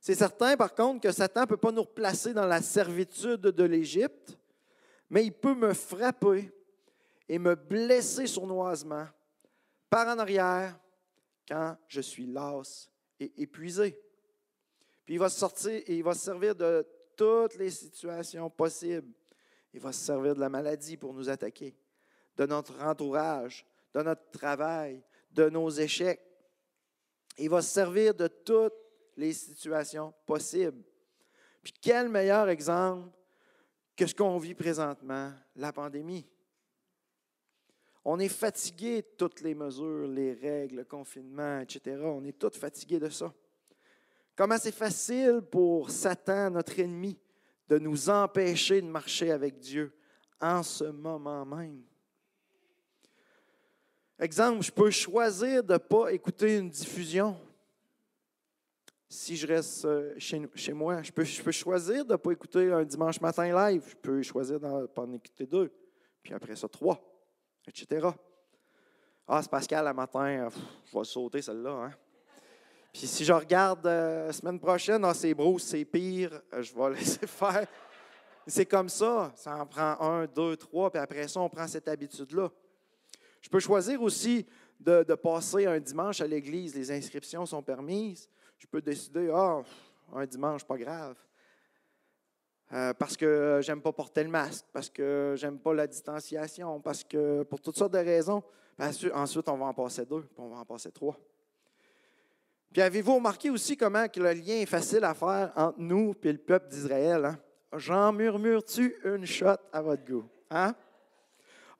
C'est 0.00 0.14
certain, 0.14 0.56
par 0.56 0.74
contre, 0.74 1.00
que 1.00 1.12
Satan 1.12 1.42
ne 1.42 1.46
peut 1.46 1.56
pas 1.56 1.70
nous 1.70 1.82
replacer 1.82 2.34
dans 2.34 2.46
la 2.46 2.60
servitude 2.60 3.40
de 3.40 3.64
l'Égypte, 3.64 4.36
mais 5.08 5.24
il 5.24 5.32
peut 5.32 5.54
me 5.54 5.74
frapper 5.74 6.52
et 7.28 7.38
me 7.38 7.54
blesser 7.54 8.26
sournoisement 8.26 9.06
par 9.88 10.08
en 10.08 10.18
arrière 10.18 10.78
quand 11.46 11.76
je 11.86 12.00
suis 12.00 12.26
las 12.26 12.90
et 13.20 13.32
épuisé. 13.42 13.98
Puis 15.04 15.14
il 15.14 15.18
va 15.18 15.28
sortir 15.28 15.70
et 15.72 15.96
il 15.96 16.02
va 16.02 16.14
se 16.14 16.24
servir 16.24 16.54
de 16.54 16.86
toutes 17.16 17.54
les 17.56 17.70
situations 17.70 18.50
possibles. 18.50 19.12
Il 19.72 19.80
va 19.80 19.92
se 19.92 20.04
servir 20.04 20.34
de 20.34 20.40
la 20.40 20.48
maladie 20.48 20.96
pour 20.96 21.14
nous 21.14 21.28
attaquer, 21.28 21.76
de 22.36 22.46
notre 22.46 22.82
entourage, 22.82 23.66
de 23.94 24.02
notre 24.02 24.30
travail, 24.30 25.02
de 25.30 25.48
nos 25.48 25.70
échecs. 25.70 26.20
Il 27.38 27.50
va 27.50 27.62
se 27.62 27.70
servir 27.70 28.14
de 28.14 28.26
toutes 28.26 28.74
les 29.16 29.32
situations 29.32 30.12
possibles. 30.26 30.82
Puis 31.62 31.72
quel 31.80 32.08
meilleur 32.08 32.48
exemple 32.48 33.08
que 33.96 34.06
ce 34.06 34.14
qu'on 34.14 34.38
vit 34.38 34.54
présentement, 34.54 35.32
la 35.56 35.72
pandémie? 35.72 36.26
On 38.04 38.18
est 38.18 38.28
fatigué 38.28 39.02
de 39.02 39.08
toutes 39.16 39.42
les 39.42 39.54
mesures, 39.54 40.08
les 40.08 40.32
règles, 40.32 40.76
le 40.76 40.84
confinement, 40.84 41.60
etc. 41.60 42.00
On 42.04 42.24
est 42.24 42.36
tous 42.36 42.58
fatigués 42.58 42.98
de 42.98 43.08
ça. 43.08 43.32
Comment 44.34 44.58
c'est 44.58 44.72
facile 44.72 45.40
pour 45.50 45.90
Satan, 45.90 46.50
notre 46.50 46.78
ennemi, 46.80 47.18
de 47.68 47.78
nous 47.78 48.10
empêcher 48.10 48.80
de 48.80 48.86
marcher 48.86 49.30
avec 49.30 49.58
Dieu 49.58 49.94
en 50.40 50.62
ce 50.62 50.84
moment 50.84 51.44
même? 51.44 51.84
Exemple, 54.22 54.62
je 54.62 54.70
peux 54.70 54.88
choisir 54.88 55.64
de 55.64 55.72
ne 55.72 55.78
pas 55.78 56.12
écouter 56.12 56.58
une 56.58 56.70
diffusion 56.70 57.36
si 59.08 59.36
je 59.36 59.44
reste 59.48 59.84
euh, 59.84 60.14
chez, 60.16 60.48
chez 60.54 60.72
moi. 60.72 61.02
Je 61.02 61.10
peux, 61.10 61.24
je 61.24 61.42
peux 61.42 61.50
choisir 61.50 62.04
de 62.04 62.12
ne 62.12 62.16
pas 62.16 62.30
écouter 62.30 62.70
un 62.70 62.84
dimanche 62.84 63.20
matin 63.20 63.52
live. 63.52 63.82
Je 63.88 63.96
peux 63.96 64.22
choisir 64.22 64.60
de 64.60 64.66
ne 64.68 64.86
pas 64.86 65.02
en 65.02 65.12
écouter 65.12 65.44
deux. 65.44 65.72
Puis 66.22 66.32
après 66.34 66.54
ça, 66.54 66.68
trois, 66.68 67.00
etc. 67.66 68.10
Ah, 69.26 69.42
c'est 69.42 69.50
Pascal, 69.50 69.86
le 69.86 69.92
matin, 69.92 70.48
je 70.84 70.96
vais 70.96 71.04
sauter 71.04 71.42
celle-là. 71.42 71.72
Hein? 71.72 71.92
Puis 72.92 73.08
si 73.08 73.24
je 73.24 73.32
regarde 73.32 73.84
la 73.84 73.90
euh, 73.90 74.32
semaine 74.32 74.60
prochaine, 74.60 75.04
ah, 75.04 75.14
c'est 75.14 75.34
Bruce, 75.34 75.64
c'est 75.64 75.84
pire, 75.84 76.40
euh, 76.54 76.62
je 76.62 76.72
vais 76.72 76.90
laisser 76.94 77.26
faire. 77.26 77.66
C'est 78.46 78.66
comme 78.66 78.88
ça. 78.88 79.32
Ça 79.34 79.56
en 79.56 79.66
prend 79.66 80.00
un, 80.00 80.26
deux, 80.26 80.56
trois, 80.56 80.92
puis 80.92 81.00
après 81.00 81.26
ça, 81.26 81.40
on 81.40 81.48
prend 81.48 81.66
cette 81.66 81.88
habitude-là. 81.88 82.52
Je 83.42 83.50
peux 83.50 83.60
choisir 83.60 84.00
aussi 84.02 84.46
de, 84.80 85.02
passer 85.14 85.66
un 85.66 85.78
dimanche 85.78 86.22
à 86.22 86.26
l'église. 86.26 86.74
Les 86.74 86.90
inscriptions 86.90 87.44
sont 87.44 87.62
permises 87.62 88.28
je 88.62 88.66
peux 88.68 88.80
décider, 88.80 89.28
ah, 89.34 89.60
un 90.14 90.24
dimanche, 90.24 90.64
pas 90.64 90.78
grave. 90.78 91.16
Euh, 92.72 92.94
parce 92.94 93.16
que 93.16 93.58
j'aime 93.60 93.82
pas 93.82 93.92
porter 93.92 94.22
le 94.22 94.30
masque, 94.30 94.64
parce 94.72 94.88
que 94.88 95.34
j'aime 95.36 95.58
pas 95.58 95.74
la 95.74 95.88
distanciation, 95.88 96.80
parce 96.80 97.02
que 97.02 97.42
pour 97.42 97.60
toutes 97.60 97.76
sortes 97.76 97.92
de 97.92 97.98
raisons. 97.98 98.42
ensuite, 98.78 99.48
on 99.48 99.56
va 99.56 99.66
en 99.66 99.74
passer 99.74 100.06
deux, 100.06 100.22
puis 100.22 100.38
on 100.38 100.48
va 100.48 100.58
en 100.58 100.64
passer 100.64 100.92
trois. 100.92 101.18
Puis 102.72 102.80
avez-vous 102.80 103.16
remarqué 103.16 103.50
aussi 103.50 103.76
comment 103.76 104.08
que 104.08 104.20
le 104.20 104.32
lien 104.32 104.60
est 104.60 104.66
facile 104.66 105.02
à 105.02 105.12
faire 105.12 105.52
entre 105.56 105.80
nous 105.80 106.14
et 106.22 106.32
le 106.32 106.38
peuple 106.38 106.68
d'Israël? 106.68 107.24
Hein? 107.24 107.38
J'en 107.76 108.12
murmure-tu 108.12 108.96
une 109.04 109.26
shot 109.26 109.58
à 109.72 109.82
votre 109.82 110.04
goût? 110.04 110.24
Hein? 110.50 110.72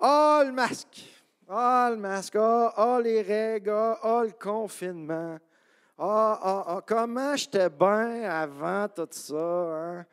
Oh, 0.01 0.43
le 0.45 0.53
masque! 0.53 1.22
Oh, 1.55 1.89
le 1.91 1.97
masque! 1.97 2.37
Oh, 2.39 2.71
oh 2.79 2.99
les 3.03 3.21
règles! 3.21 3.99
Oh, 4.03 4.23
le 4.25 4.33
confinement! 4.33 5.39
Ah, 5.99 6.41
ah, 6.43 6.65
ah, 6.67 6.81
comment 6.87 7.37
j'étais 7.37 7.69
bien 7.69 8.23
avant 8.23 8.89
tout 8.89 9.07
ça, 9.11 9.37
hein? 9.37 10.07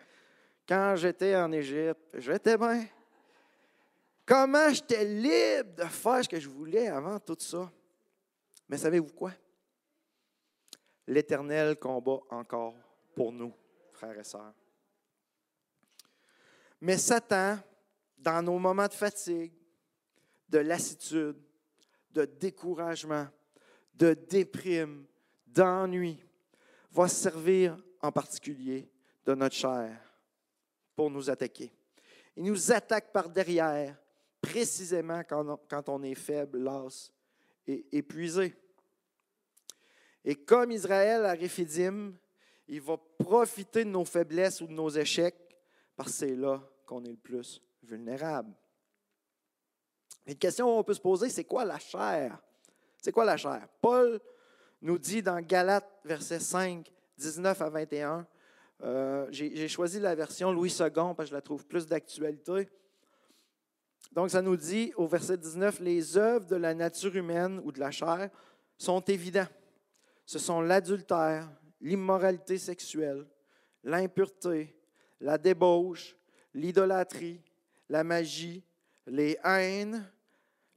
quand 0.68 0.96
j'étais 0.98 1.36
en 1.36 1.52
Égypte. 1.52 2.16
J'étais 2.18 2.58
bien. 2.58 2.86
Comment 4.26 4.70
j'étais 4.70 5.06
libre 5.06 5.76
de 5.78 5.86
faire 5.86 6.24
ce 6.24 6.30
que 6.30 6.40
je 6.40 6.48
voulais 6.48 6.90
avant 6.90 7.20
tout 7.20 7.38
ça? 7.40 7.72
Mais 8.68 8.78
savez-vous 8.78 9.14
quoi? 9.14 9.32
L'Éternel 11.08 11.78
combat 11.78 12.20
encore 12.30 12.76
pour 13.16 13.32
nous, 13.32 13.52
frères 13.94 14.20
et 14.20 14.24
sœurs. 14.24 14.54
Mais 16.82 16.98
Satan, 16.98 17.58
dans 18.16 18.44
nos 18.44 18.60
moments 18.60 18.88
de 18.88 18.94
fatigue, 18.94 19.54
de 20.50 20.60
lassitude, 20.60 21.38
de 22.12 22.26
découragement, 22.26 23.28
de 23.94 24.14
déprime, 24.14 25.06
d'ennui 25.48 26.24
va 26.92 27.08
servir 27.08 27.78
en 28.02 28.12
particulier 28.12 28.90
de 29.26 29.36
notre 29.36 29.56
chair 29.56 30.00
pour 30.96 31.10
nous 31.10 31.30
attaquer. 31.30 31.72
Il 32.36 32.44
nous 32.44 32.72
attaque 32.72 33.12
par 33.12 33.30
derrière, 33.30 33.96
précisément 34.42 35.22
quand 35.24 35.90
on, 35.90 36.04
est 36.04 36.16
faible, 36.16 36.60
las 36.60 37.12
et 37.68 37.86
épuisé. 37.92 38.56
Et 40.24 40.36
comme 40.36 40.72
Israël 40.72 41.26
à 41.26 41.34
Réphidim, 41.34 42.14
il 42.68 42.82
va 42.82 42.98
profiter 42.98 43.84
de 43.84 43.90
nos 43.90 44.06
faiblesses 44.06 44.62
ou 44.62 44.68
de 44.68 44.74
nos 44.74 44.90
échecs, 44.90 45.58
parce 45.96 46.12
que 46.12 46.18
c'est 46.18 46.36
là 46.36 46.62
qu'on 46.86 47.04
est 47.04 47.12
le 47.12 47.18
plus 47.18 47.62
vulnérable. 47.84 48.54
Une 50.26 50.36
question 50.36 50.66
qu'on 50.66 50.84
peut 50.84 50.94
se 50.94 51.02
poser, 51.02 51.30
c'est 51.30 51.44
quoi 51.44 51.66
la 51.66 51.80
chair? 51.80 52.40
C'est 53.02 53.12
quoi 53.12 53.26
la 53.26 53.38
chair? 53.38 53.68
Paul 53.82 54.20
nous 54.82 54.98
dit 54.98 55.22
dans 55.22 55.40
Galates, 55.42 55.90
verset 56.06 56.40
5, 56.40 56.92
19 57.18 57.62
à 57.62 57.70
21, 57.70 58.28
euh, 58.82 59.28
j'ai 59.32 59.68
choisi 59.68 60.00
la 60.00 60.16
version 60.16 60.52
Louis 60.52 60.70
II 60.70 60.90
parce 60.90 61.18
que 61.18 61.26
je 61.26 61.34
la 61.34 61.42
trouve 61.42 61.66
plus 61.66 61.86
d'actualité. 61.86 62.70
Donc, 64.14 64.30
ça 64.32 64.42
nous 64.42 64.56
dit 64.56 64.94
au 64.96 65.08
verset 65.08 65.38
19, 65.38 65.80
les 65.82 66.18
œuvres 66.18 66.46
de 66.46 66.56
la 66.56 66.74
nature 66.74 67.16
humaine 67.16 67.62
ou 67.64 67.72
de 67.72 67.80
la 67.80 67.92
chair 67.92 68.30
sont 68.78 69.02
évidentes. 69.02 69.50
Ce 70.26 70.40
sont 70.40 70.62
l'adultère, 70.62 71.50
l'immoralité 71.82 72.58
sexuelle, 72.58 73.26
l'impureté, 73.84 74.76
la 75.20 75.38
débauche, 75.38 76.16
l'idolâtrie, 76.54 77.42
la 77.90 78.04
magie, 78.04 78.64
les 79.08 79.38
haines, 79.44 80.10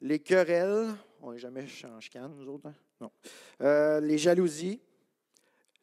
les 0.00 0.18
querelles. 0.18 0.94
On 1.20 1.32
n'est 1.32 1.38
jamais 1.38 1.66
change 1.66 2.10
canne, 2.10 2.34
nous 2.36 2.48
autres. 2.48 2.68
Hein? 2.68 2.74
Non. 3.00 3.10
Euh, 3.60 4.00
les 4.00 4.18
jalousies, 4.18 4.80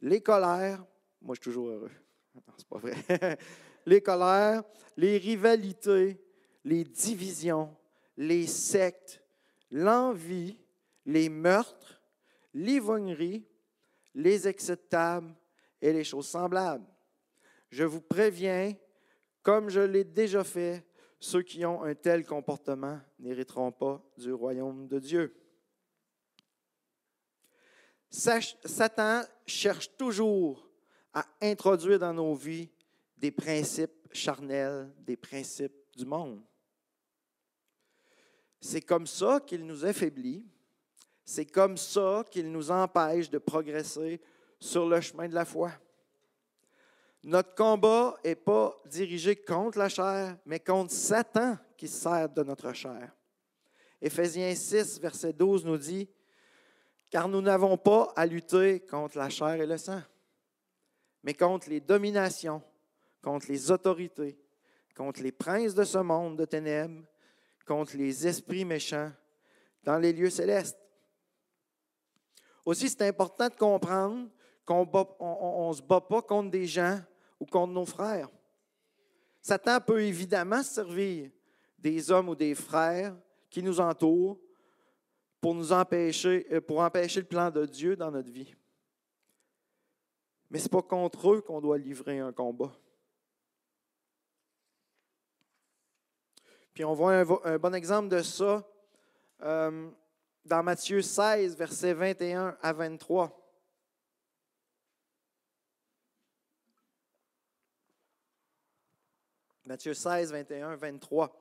les 0.02 0.22
colères. 0.22 0.86
Moi, 1.22 1.36
je 1.36 1.42
suis 1.42 1.52
toujours 1.52 1.70
heureux. 1.70 1.92
C'est 2.58 2.68
pas 2.68 2.78
vrai. 2.78 3.38
les 3.86 4.02
colères, 4.02 4.64
les 4.98 5.18
rivalités, 5.18 6.22
les 6.64 6.84
divisions, 6.84 7.76
les 8.18 8.48
sectes, 8.48 9.24
l'envie, 9.72 10.60
les 11.06 11.30
meurtres, 11.30 12.02
l'ivognerie, 12.54 13.46
les 14.14 14.48
acceptables 14.48 15.34
et 15.82 15.94
les 15.94 16.04
choses 16.04 16.28
semblables. 16.28 16.86
Je 17.70 17.84
vous 17.84 18.02
préviens, 18.02 18.74
comme 19.44 19.70
je 19.70 19.80
l'ai 19.80 20.04
déjà 20.04 20.44
fait, 20.44 20.86
ceux 21.20 21.42
qui 21.42 21.66
ont 21.66 21.84
un 21.84 21.96
tel 21.96 22.26
comportement 22.26 23.00
n'hériteront 23.20 23.72
pas 23.72 24.02
du 24.18 24.32
royaume 24.32 24.88
de 24.88 25.00
Dieu. 25.00 25.36
Satan 28.10 29.22
cherche 29.46 29.96
toujours 29.98 30.68
à 31.14 31.26
introduire 31.42 32.00
dans 32.00 32.14
nos 32.14 32.34
vies 32.34 32.70
des 33.18 33.32
principes 33.32 34.08
charnels, 34.12 34.92
des 35.00 35.18
principes 35.18 35.76
du 35.96 36.06
monde. 36.06 36.42
C'est 38.62 38.82
comme 38.82 39.08
ça 39.08 39.40
qu'il 39.46 39.66
nous 39.66 39.86
affaiblit. 39.86 40.46
C'est 41.24 41.46
comme 41.46 41.78
ça 41.78 42.26
qu'il 42.30 42.52
nous 42.52 42.72
empêche 42.72 43.30
de 43.30 43.38
progresser 43.38 44.20
sur 44.60 44.88
le 44.88 45.00
chemin 45.00 45.28
de 45.28 45.36
la 45.36 45.46
foi. 45.46 45.72
Notre 47.24 47.54
combat 47.54 48.16
n'est 48.24 48.36
pas 48.36 48.80
dirigé 48.86 49.36
contre 49.36 49.78
la 49.78 49.90
chair, 49.90 50.38
mais 50.46 50.60
contre 50.60 50.94
Satan 50.94 51.58
qui 51.78 51.88
sert 51.88 52.30
de 52.30 52.44
notre 52.44 52.72
chair. 52.74 53.12
Éphésiens 54.02 54.56
6, 54.56 55.00
verset 55.02 55.34
12 55.34 55.66
nous 55.66 55.78
dit, 55.78 56.10
Car 57.10 57.28
nous 57.28 57.42
n'avons 57.42 57.78
pas 57.78 58.14
à 58.16 58.26
lutter 58.26 58.80
contre 58.82 59.18
la 59.18 59.30
chair 59.30 59.56
et 59.56 59.66
le 59.66 59.78
sang, 59.78 60.02
mais 61.24 61.34
contre 61.34 61.70
les 61.70 61.82
dominations, 61.82 62.62
contre 63.22 63.48
les 63.50 63.70
autorités, 63.70 64.40
contre 64.96 65.22
les 65.22 65.34
princes 65.34 65.76
de 65.76 65.84
ce 65.84 65.98
monde 65.98 66.38
de 66.38 66.46
ténèbres, 66.46 67.04
contre 67.66 67.98
les 67.98 68.26
esprits 68.26 68.64
méchants 68.64 69.12
dans 69.84 69.98
les 69.98 70.14
lieux 70.14 70.30
célestes. 70.30 70.80
Aussi, 72.66 72.90
c'est 72.90 73.08
important 73.08 73.50
de 73.50 73.56
comprendre 73.56 74.30
qu'on 74.66 74.86
ne 74.86 75.74
se 75.74 75.82
bat 75.82 76.02
pas 76.02 76.22
contre 76.22 76.52
des 76.52 76.66
gens 76.66 77.02
ou 77.40 77.46
contre 77.46 77.74
nos 77.74 77.86
frères. 77.86 78.30
Satan 79.42 79.80
peut 79.80 80.02
évidemment 80.04 80.64
servir 80.64 81.32
des 81.78 82.12
hommes 82.12 82.30
ou 82.30 82.36
des 82.36 82.56
frères 82.56 83.16
qui 83.50 83.64
nous 83.64 83.80
entourent 83.80 84.38
pour 85.42 85.56
nous 85.56 85.72
empêcher, 85.72 86.46
euh, 86.52 86.62
pour 86.62 86.80
empêcher 86.80 87.22
le 87.22 87.28
plan 87.28 87.50
de 87.50 87.66
Dieu 87.66 87.96
dans 87.96 88.12
notre 88.12 88.32
vie. 88.32 88.54
Mais 90.50 90.60
ce 90.60 90.66
n'est 90.66 90.70
pas 90.70 90.82
contre 90.82 91.32
eux 91.34 91.42
qu'on 91.42 91.62
doit 91.62 91.78
livrer 91.78 92.20
un 92.20 92.34
combat. 92.34 92.72
Puis 96.74 96.84
on 96.84 96.94
voit 96.94 97.14
un, 97.44 97.58
bon 97.58 97.76
exemple 97.76 98.10
de 98.10 98.22
ça 98.22 98.68
euh, 99.42 99.90
dans 100.46 100.64
Matthieu 100.64 101.02
16, 101.02 101.56
versets 101.58 101.94
21 101.94 102.58
à 102.62 102.74
23. 102.74 103.39
Matthieu 109.70 109.94
16, 109.94 110.32
21, 110.32 110.78
23. 110.78 111.32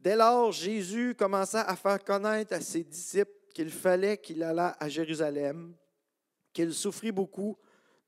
Dès 0.00 0.16
lors, 0.16 0.50
Jésus 0.50 1.14
commença 1.14 1.60
à 1.60 1.76
faire 1.76 2.02
connaître 2.02 2.54
à 2.54 2.60
ses 2.62 2.82
disciples 2.82 3.30
qu'il 3.52 3.70
fallait 3.70 4.16
qu'il 4.16 4.42
allât 4.42 4.74
à 4.80 4.88
Jérusalem, 4.88 5.76
qu'il 6.54 6.72
souffrit 6.72 7.12
beaucoup 7.12 7.58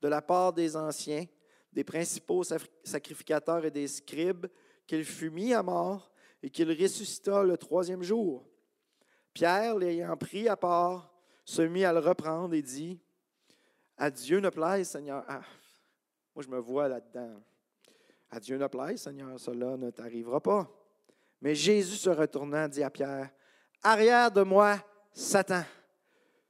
de 0.01 0.07
la 0.07 0.23
part 0.23 0.53
des 0.53 0.75
anciens, 0.75 1.23
des 1.71 1.83
principaux 1.83 2.41
sacrificateurs 2.83 3.63
et 3.63 3.69
des 3.69 3.87
scribes, 3.87 4.47
qu'il 4.87 5.05
fut 5.05 5.29
mis 5.29 5.53
à 5.53 5.61
mort 5.61 6.11
et 6.41 6.49
qu'il 6.49 6.71
ressuscita 6.71 7.43
le 7.43 7.59
troisième 7.59 8.01
jour. 8.01 8.43
Pierre, 9.35 9.77
l'ayant 9.77 10.17
pris 10.17 10.49
à 10.49 10.57
part, 10.57 11.13
se 11.45 11.61
mit 11.61 11.85
à 11.85 11.93
le 11.93 11.99
reprendre 11.99 12.55
et 12.55 12.63
dit, 12.63 12.99
À 13.97 14.09
Dieu 14.09 14.39
ne 14.39 14.49
plaise, 14.49 14.89
Seigneur. 14.89 15.23
Ah, 15.27 15.43
moi, 16.33 16.43
je 16.43 16.49
me 16.49 16.57
vois 16.57 16.87
là-dedans. 16.87 17.39
À 18.29 18.39
Dieu 18.39 18.57
ne 18.57 18.67
plaise, 18.67 19.01
Seigneur, 19.01 19.39
cela 19.39 19.77
ne 19.77 19.89
t'arrivera 19.89 20.41
pas. 20.41 20.69
Mais 21.41 21.55
Jésus 21.55 21.95
se 21.95 22.09
retournant 22.09 22.67
dit 22.67 22.83
à 22.83 22.89
Pierre, 22.89 23.29
Arrière 23.83 24.31
de 24.31 24.41
moi, 24.41 24.77
Satan, 25.11 25.63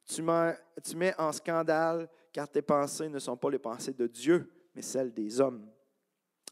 tu, 0.06 0.22
mets 0.22 1.14
en 1.18 1.32
scandale, 1.32 2.10
car 2.32 2.48
tes 2.50 2.62
pensées 2.62 3.10
ne 3.10 3.20
sont 3.20 3.36
pas 3.36 3.50
les 3.50 3.60
pensées 3.60 3.94
de 3.94 4.08
Dieu, 4.08 4.50
mais 4.74 4.82
celles 4.82 5.14
des 5.14 5.40
hommes. 5.42 5.70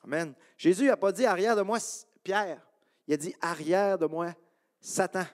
Amen. 0.03 0.34
Jésus 0.58 0.86
n'a 0.86 0.98
pas 0.98 1.12
dit 1.12 1.25
arrière 1.25 1.55
de 1.55 1.62
moi, 1.62 1.79
Pierre. 2.24 2.62
Il 3.08 3.13
a 3.13 3.17
dit 3.17 3.34
arrière 3.41 3.98
de 3.98 4.05
moi, 4.05 4.34
Satan. 4.79 5.25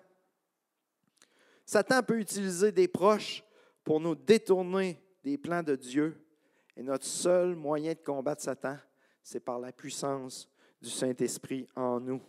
Satan 1.66 2.04
peut 2.04 2.20
utiliser 2.20 2.72
des 2.72 2.88
proches 2.88 3.44
pour 3.84 4.00
nous 4.00 4.16
détourner 4.16 5.04
des 5.24 5.38
plans 5.38 5.64
de 5.64 5.76
Dieu. 5.76 6.26
Et 6.76 6.84
notre 6.84 7.06
seul 7.06 7.56
moyen 7.56 7.94
de 7.94 8.00
combattre 8.00 8.42
Satan, 8.42 8.78
c'est 9.24 9.40
par 9.40 9.60
la 9.60 9.72
puissance 9.72 10.50
du 10.82 10.90
Saint-Esprit 10.90 11.68
en 11.76 12.00
nous. 12.00 12.22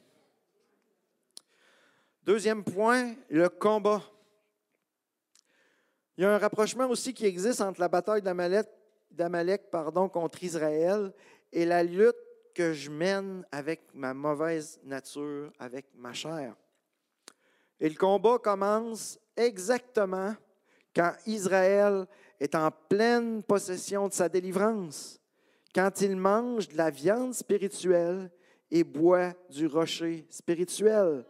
Deuxième 2.22 2.62
point, 2.62 3.14
le 3.30 3.48
combat. 3.48 4.02
Il 6.16 6.22
y 6.22 6.26
a 6.26 6.34
un 6.34 6.38
rapprochement 6.38 6.88
aussi 6.88 7.14
qui 7.14 7.26
existe 7.26 7.60
entre 7.60 7.80
la 7.80 7.88
bataille 7.88 8.22
d'Amalek 8.22 9.70
contre 10.12 10.42
Israël 10.44 11.12
et 11.50 11.64
la 11.64 11.82
lutte 11.82 12.16
que 12.54 12.72
je 12.72 12.90
mène 12.90 13.44
avec 13.50 13.82
ma 13.94 14.12
mauvaise 14.12 14.78
nature, 14.84 15.50
avec 15.58 15.86
ma 15.94 16.12
chair. 16.12 16.54
Et 17.80 17.88
le 17.88 17.96
combat 17.96 18.38
commence 18.38 19.18
exactement 19.36 20.36
quand 20.94 21.14
Israël 21.26 22.06
est 22.38 22.54
en 22.54 22.70
pleine 22.70 23.42
possession 23.42 24.08
de 24.08 24.12
sa 24.12 24.28
délivrance 24.28 25.21
quand 25.74 26.00
il 26.00 26.16
mange 26.16 26.68
de 26.68 26.76
la 26.76 26.90
viande 26.90 27.34
spirituelle 27.34 28.30
et 28.70 28.84
boit 28.84 29.32
du 29.50 29.66
rocher 29.66 30.26
spirituel. 30.30 31.24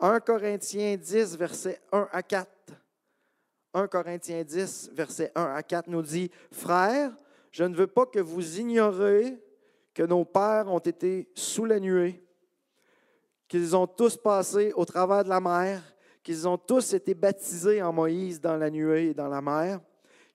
1 0.00 0.20
Corinthiens 0.20 0.96
10, 0.96 1.36
verset 1.36 1.80
1 1.92 2.08
à 2.12 2.22
4. 2.22 2.48
1 3.74 3.86
Corinthiens 3.88 4.44
10, 4.44 4.90
verset 4.92 5.32
1 5.34 5.42
à 5.54 5.62
4 5.62 5.88
nous 5.88 6.02
dit, 6.02 6.30
Frères, 6.52 7.12
je 7.50 7.64
ne 7.64 7.74
veux 7.74 7.86
pas 7.86 8.06
que 8.06 8.20
vous 8.20 8.60
ignorez 8.60 9.38
que 9.94 10.02
nos 10.02 10.24
pères 10.24 10.68
ont 10.68 10.78
été 10.78 11.28
sous 11.34 11.64
la 11.64 11.80
nuée, 11.80 12.22
qu'ils 13.48 13.74
ont 13.74 13.86
tous 13.86 14.16
passé 14.16 14.72
au 14.76 14.84
travers 14.84 15.24
de 15.24 15.28
la 15.28 15.40
mer, 15.40 15.82
qu'ils 16.22 16.46
ont 16.46 16.58
tous 16.58 16.92
été 16.92 17.14
baptisés 17.14 17.82
en 17.82 17.92
Moïse 17.92 18.40
dans 18.40 18.56
la 18.56 18.70
nuée 18.70 19.08
et 19.08 19.14
dans 19.14 19.28
la 19.28 19.40
mer, 19.40 19.80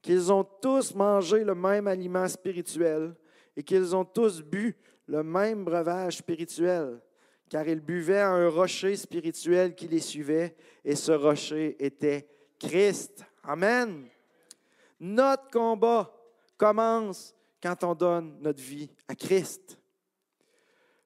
qu'ils 0.02 0.32
ont 0.32 0.44
tous 0.44 0.94
mangé 0.96 1.44
le 1.44 1.56
même 1.56 1.88
aliment 1.88 2.28
spirituel, 2.28 3.16
et 3.56 3.64
qu'ils 3.64 3.96
ont 3.96 4.06
tous 4.06 4.42
bu 4.42 4.76
le 5.08 5.24
même 5.24 5.64
breuvage 5.64 6.18
spirituel, 6.18 7.02
car 7.50 7.68
ils 7.68 7.82
buvaient 7.82 8.22
un 8.22 8.50
rocher 8.50 8.96
spirituel 8.96 9.76
qui 9.76 9.88
les 9.88 10.00
suivait, 10.00 10.56
et 10.84 10.96
ce 10.96 11.12
rocher 11.12 11.76
était 11.84 12.28
Christ. 12.60 13.26
Amen. 13.44 14.08
Notre 15.00 15.50
combat 15.50 16.12
commence 16.58 17.36
quand 17.62 17.84
on 17.84 17.96
donne 17.96 18.38
notre 18.42 18.62
vie 18.62 18.90
à 19.08 19.16
Christ. 19.16 19.78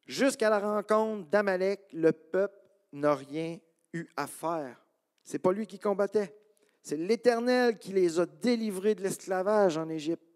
Jusqu'à 0.05 0.49
la 0.49 0.60
rencontre 0.60 1.29
d'Amalek, 1.29 1.81
le 1.93 2.12
peuple 2.12 2.57
n'a 2.93 3.13
rien 3.15 3.60
eu 3.93 4.07
à 4.15 4.27
faire. 4.27 4.81
Ce 5.23 5.33
n'est 5.33 5.39
pas 5.39 5.51
lui 5.51 5.67
qui 5.67 5.79
combattait. 5.79 6.33
C'est 6.81 6.95
l'Éternel 6.95 7.77
qui 7.77 7.91
les 7.91 8.19
a 8.19 8.25
délivrés 8.25 8.95
de 8.95 9.03
l'esclavage 9.03 9.77
en 9.77 9.89
Égypte. 9.89 10.27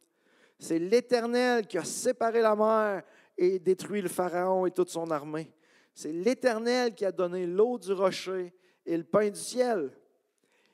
C'est 0.62 0.78
l'Éternel 0.78 1.65
qui 1.65 1.80
a 1.80 1.84
séparé 1.84 2.39
la 2.39 2.56
mer 2.56 3.02
et 3.36 3.58
détruit 3.58 4.00
le 4.00 4.08
Pharaon 4.08 4.67
et 4.67 4.71
toute 4.71 4.89
son 4.89 5.10
armée. 5.10 5.52
C'est 5.91 6.12
l'Éternel 6.12 6.93
qui 6.93 7.04
a 7.04 7.12
donné 7.12 7.47
l'eau 7.47 7.80
du 7.80 7.91
rocher 7.93 8.54
et 8.86 8.95
le 8.95 9.04
pain 9.04 9.28
du 9.28 9.39
ciel. 9.39 9.89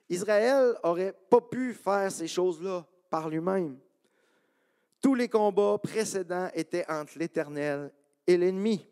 Israël 0.10 0.76
n'aurait 0.84 1.14
pas 1.30 1.40
pu 1.40 1.74
faire 1.74 2.12
ces 2.12 2.28
choses-là 2.28 2.86
par 3.10 3.30
lui-même. 3.30 3.80
Tous 5.02 5.16
les 5.16 5.30
combats 5.30 5.78
précédents 5.78 6.50
étaient 6.54 6.86
entre 6.92 7.18
l'Éternel 7.18 7.90
et 8.28 8.36
l'ennemi. 8.36 8.86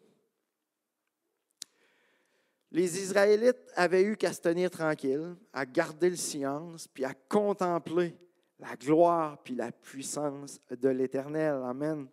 Les 2.71 3.01
Israélites 3.01 3.69
avaient 3.75 4.03
eu 4.03 4.15
qu'à 4.15 4.31
se 4.31 4.39
tenir 4.39 4.71
tranquilles, 4.71 5.35
à 5.51 5.65
garder 5.65 6.09
le 6.09 6.15
silence, 6.15 6.87
puis 6.87 7.03
à 7.03 7.13
contempler 7.13 8.15
la 8.59 8.75
gloire 8.75 9.41
puis 9.43 9.55
la 9.55 9.71
puissance 9.71 10.59
de 10.69 10.89
l'Éternel. 10.89 11.61
Amen. 11.63 12.07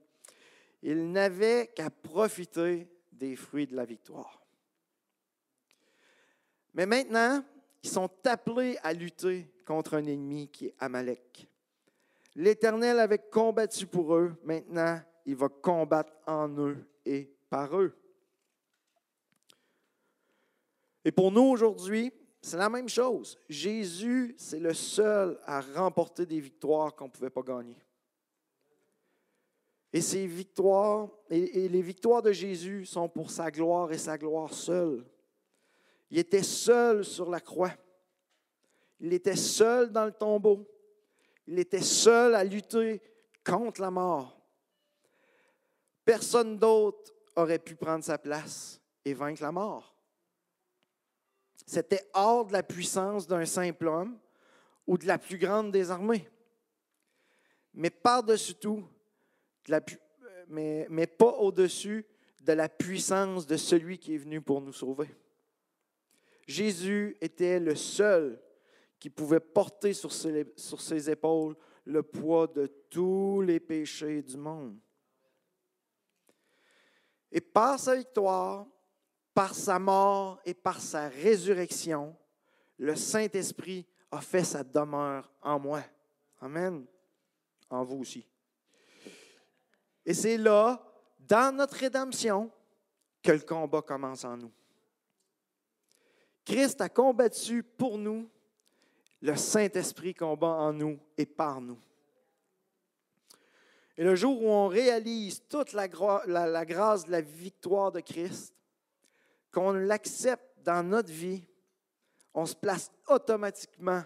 Ils 0.82 1.10
n'avaient 1.10 1.70
qu'à 1.74 1.90
profiter 1.90 2.88
des 3.12 3.36
fruits 3.36 3.66
de 3.66 3.76
la 3.76 3.84
victoire. 3.84 4.42
Mais 6.74 6.86
maintenant, 6.86 7.44
ils 7.82 7.90
sont 7.90 8.10
appelés 8.24 8.78
à 8.82 8.92
lutter 8.92 9.48
contre 9.66 9.94
un 9.94 10.06
ennemi 10.06 10.48
qui 10.48 10.66
est 10.66 10.74
Amalek. 10.78 11.48
L'Éternel 12.34 12.98
avait 12.98 13.18
combattu 13.18 13.86
pour 13.86 14.16
eux, 14.16 14.34
maintenant 14.42 15.00
il 15.26 15.36
va 15.36 15.48
combattre 15.48 16.12
en 16.26 16.48
eux 16.58 16.84
et 17.04 17.30
par 17.48 17.78
eux. 17.78 17.94
Et 21.04 21.12
pour 21.12 21.32
nous 21.32 21.42
aujourd'hui, 21.42 22.12
c'est 22.42 22.56
la 22.56 22.68
même 22.68 22.88
chose. 22.88 23.38
Jésus, 23.48 24.34
c'est 24.36 24.58
le 24.58 24.74
seul 24.74 25.38
à 25.46 25.60
remporter 25.60 26.26
des 26.26 26.40
victoires 26.40 26.94
qu'on 26.94 27.04
ne 27.04 27.10
pouvait 27.10 27.30
pas 27.30 27.42
gagner. 27.42 27.76
Et 29.92 30.00
ces 30.00 30.26
victoires, 30.26 31.08
et, 31.30 31.68
les 31.68 31.82
victoires 31.82 32.20
de 32.20 32.32
Jésus 32.32 32.84
sont 32.84 33.08
pour 33.08 33.30
sa 33.30 33.50
gloire 33.50 33.92
et 33.92 33.98
sa 33.98 34.18
gloire 34.18 34.52
seule. 34.52 35.04
Il 36.10 36.18
était 36.18 36.42
seul 36.42 37.04
sur 37.04 37.30
la 37.30 37.40
croix. 37.40 37.72
Il 38.98 39.12
était 39.12 39.36
seul 39.36 39.92
dans 39.92 40.04
le 40.04 40.12
tombeau. 40.12 40.66
Il 41.46 41.58
était 41.60 41.80
seul 41.80 42.34
à 42.34 42.42
lutter 42.42 43.00
contre 43.44 43.80
la 43.80 43.90
mort. 43.90 44.40
Personne 46.04 46.58
d'autre 46.58 47.12
aurait 47.36 47.58
pu 47.60 47.76
prendre 47.76 48.02
sa 48.02 48.18
place 48.18 48.80
et 49.04 49.14
vaincre 49.14 49.42
la 49.42 49.52
mort. 49.52 49.91
C'était 51.66 52.04
hors 52.14 52.46
de 52.46 52.52
la 52.52 52.62
puissance 52.62 53.26
d'un 53.26 53.44
simple 53.44 53.86
homme 53.86 54.18
ou 54.86 54.98
de 54.98 55.06
la 55.06 55.18
plus 55.18 55.38
grande 55.38 55.72
des 55.72 55.90
armées. 55.90 56.28
Mais 57.74 57.90
par-dessus 57.90 58.54
tout, 58.54 58.84
mais, 60.48 60.86
mais 60.90 61.06
pas 61.06 61.32
au-dessus 61.38 62.04
de 62.42 62.52
la 62.52 62.68
puissance 62.68 63.46
de 63.46 63.56
celui 63.56 63.98
qui 63.98 64.14
est 64.14 64.18
venu 64.18 64.40
pour 64.40 64.60
nous 64.60 64.72
sauver. 64.72 65.08
Jésus 66.46 67.16
était 67.20 67.60
le 67.60 67.76
seul 67.76 68.40
qui 68.98 69.10
pouvait 69.10 69.40
porter 69.40 69.92
sur 69.92 70.12
ses, 70.12 70.52
sur 70.56 70.80
ses 70.80 71.10
épaules 71.10 71.56
le 71.84 72.02
poids 72.02 72.46
de 72.46 72.66
tous 72.66 73.40
les 73.40 73.60
péchés 73.60 74.22
du 74.22 74.36
monde. 74.36 74.76
Et 77.30 77.40
par 77.40 77.78
sa 77.78 77.96
victoire, 77.96 78.66
par 79.34 79.54
sa 79.54 79.78
mort 79.78 80.40
et 80.44 80.54
par 80.54 80.80
sa 80.80 81.08
résurrection, 81.08 82.16
le 82.78 82.96
Saint-Esprit 82.96 83.86
a 84.10 84.20
fait 84.20 84.44
sa 84.44 84.62
demeure 84.62 85.30
en 85.40 85.58
moi. 85.58 85.82
Amen. 86.40 86.84
En 87.70 87.84
vous 87.84 87.98
aussi. 87.98 88.26
Et 90.04 90.14
c'est 90.14 90.36
là, 90.36 90.82
dans 91.20 91.54
notre 91.54 91.76
rédemption, 91.76 92.50
que 93.22 93.32
le 93.32 93.40
combat 93.40 93.82
commence 93.82 94.24
en 94.24 94.36
nous. 94.36 94.52
Christ 96.44 96.80
a 96.80 96.88
combattu 96.88 97.62
pour 97.62 97.98
nous, 97.98 98.28
le 99.20 99.36
Saint-Esprit 99.36 100.14
combat 100.14 100.48
en 100.48 100.72
nous 100.72 100.98
et 101.16 101.24
par 101.24 101.60
nous. 101.60 101.78
Et 103.96 104.02
le 104.02 104.16
jour 104.16 104.42
où 104.42 104.48
on 104.48 104.66
réalise 104.66 105.42
toute 105.48 105.72
la, 105.72 105.86
grâce 105.86 107.04
de 107.06 107.12
la 107.12 107.20
victoire 107.20 107.92
de 107.92 108.00
Christ, 108.00 108.52
qu'on 109.52 109.72
l'accepte 109.72 110.46
dans 110.64 110.82
notre 110.82 111.10
vie, 111.10 111.44
on 112.34 112.46
se 112.46 112.54
place 112.54 112.90
automatiquement 113.08 114.02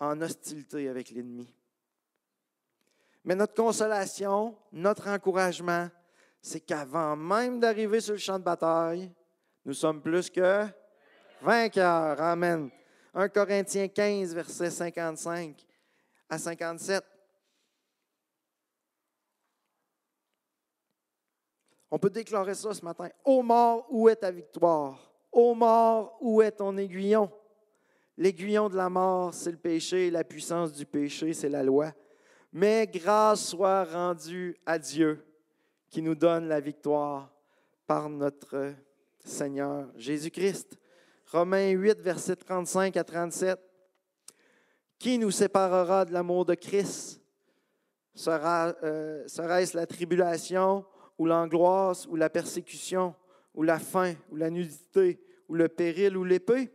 en 0.00 0.20
hostilité 0.20 0.88
avec 0.88 1.10
l'ennemi. 1.10 1.54
Mais 3.24 3.34
notre 3.34 3.54
consolation, 3.54 4.56
notre 4.72 5.08
encouragement, 5.08 5.88
c'est 6.40 6.60
qu'avant 6.60 7.16
même 7.16 7.60
d'arriver 7.60 8.00
sur 8.00 8.14
le 8.14 8.18
champ 8.18 8.38
de 8.38 8.44
bataille, 8.44 9.12
nous 9.64 9.74
sommes 9.74 10.00
plus 10.00 10.30
que 10.30 10.66
vainqueurs. 11.42 12.20
Amen. 12.20 12.70
1 13.14 13.28
Corinthiens 13.28 13.88
15, 13.88 14.34
verset 14.34 14.70
55 14.70 15.66
à 16.28 16.38
57. 16.38 17.04
On 21.90 21.98
peut 21.98 22.10
déclarer 22.10 22.54
ça 22.54 22.74
ce 22.74 22.84
matin. 22.84 23.08
Ô 23.24 23.42
mort, 23.42 23.86
où 23.90 24.08
est 24.08 24.16
ta 24.16 24.30
victoire? 24.30 24.98
Ô 25.32 25.54
mort, 25.54 26.18
où 26.20 26.42
est 26.42 26.52
ton 26.52 26.76
aiguillon? 26.76 27.30
L'aiguillon 28.16 28.68
de 28.68 28.76
la 28.76 28.90
mort, 28.90 29.32
c'est 29.32 29.50
le 29.50 29.56
péché, 29.56 30.10
la 30.10 30.24
puissance 30.24 30.72
du 30.72 30.84
péché, 30.84 31.32
c'est 31.32 31.48
la 31.48 31.62
loi. 31.62 31.92
Mais 32.52 32.86
grâce 32.86 33.46
soit 33.48 33.84
rendue 33.84 34.56
à 34.66 34.78
Dieu 34.78 35.24
qui 35.88 36.02
nous 36.02 36.14
donne 36.14 36.48
la 36.48 36.60
victoire 36.60 37.30
par 37.86 38.08
notre 38.08 38.74
Seigneur 39.24 39.88
Jésus-Christ. 39.96 40.78
Romains 41.30 41.70
8, 41.70 42.00
versets 42.00 42.36
35 42.36 42.96
à 42.96 43.04
37. 43.04 43.58
Qui 44.98 45.18
nous 45.18 45.30
séparera 45.30 46.04
de 46.04 46.12
l'amour 46.12 46.44
de 46.44 46.54
Christ? 46.54 47.20
Sera, 48.14 48.74
euh, 48.82 49.26
Serait-ce 49.28 49.76
la 49.76 49.86
tribulation 49.86 50.84
ou 51.18 51.26
l'angoisse, 51.26 52.06
ou 52.06 52.16
la 52.16 52.30
persécution, 52.30 53.14
ou 53.54 53.62
la 53.62 53.78
faim, 53.78 54.14
ou 54.30 54.36
la 54.36 54.50
nudité, 54.50 55.20
ou 55.48 55.54
le 55.54 55.68
péril, 55.68 56.16
ou 56.16 56.24
l'épée. 56.24 56.70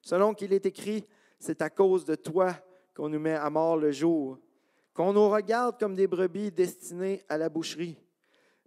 Selon 0.00 0.32
qu'il 0.32 0.52
est 0.52 0.64
écrit, 0.64 1.04
c'est 1.38 1.60
à 1.60 1.70
cause 1.70 2.04
de 2.04 2.14
toi 2.14 2.54
qu'on 2.94 3.08
nous 3.08 3.18
met 3.18 3.34
à 3.34 3.50
mort 3.50 3.76
le 3.76 3.90
jour, 3.90 4.38
qu'on 4.94 5.12
nous 5.12 5.28
regarde 5.28 5.78
comme 5.78 5.94
des 5.94 6.06
brebis 6.06 6.50
destinées 6.50 7.24
à 7.28 7.36
la 7.36 7.48
boucherie. 7.48 7.98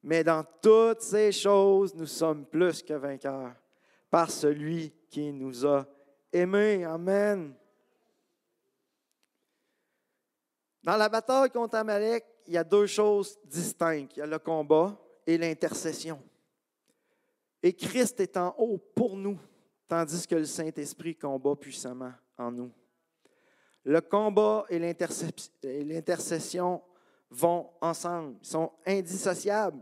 Mais 0.04 0.24
dans 0.24 0.44
toutes 0.62 1.02
ces 1.02 1.32
choses, 1.32 1.96
nous 1.96 2.06
sommes 2.06 2.46
plus 2.46 2.84
que 2.84 2.94
vainqueurs 2.94 3.54
par 4.10 4.30
celui 4.30 4.94
qui 5.10 5.32
nous 5.32 5.66
a 5.66 5.86
aimés. 6.32 6.84
Amen. 6.84 7.56
Dans 10.84 10.98
la 10.98 11.08
bataille 11.08 11.50
contre 11.50 11.76
Amalek, 11.78 12.26
il 12.48 12.54
y 12.54 12.58
a 12.58 12.64
deux 12.64 12.88
choses 12.88 13.40
distinctes. 13.46 14.18
Il 14.18 14.20
y 14.20 14.24
a 14.24 14.26
le 14.26 14.40
combat 14.40 14.98
et 15.26 15.38
l'intercession. 15.38 16.22
Et 17.62 17.74
Christ 17.74 18.20
est 18.20 18.38
en 18.38 18.54
haut 18.58 18.78
pour 18.78 19.16
nous, 19.16 19.40
tandis 19.88 20.28
que 20.28 20.36
le 20.36 20.46
Saint-Esprit 20.46 21.16
combat 21.16 21.56
puissamment 21.56 22.14
en 22.38 22.52
nous. 22.52 22.72
Le 23.86 24.02
combat 24.02 24.66
et 24.70 24.80
l'intercession 24.80 26.82
vont 27.30 27.70
ensemble, 27.82 28.38
ils 28.42 28.48
sont 28.48 28.72
indissociables. 28.86 29.82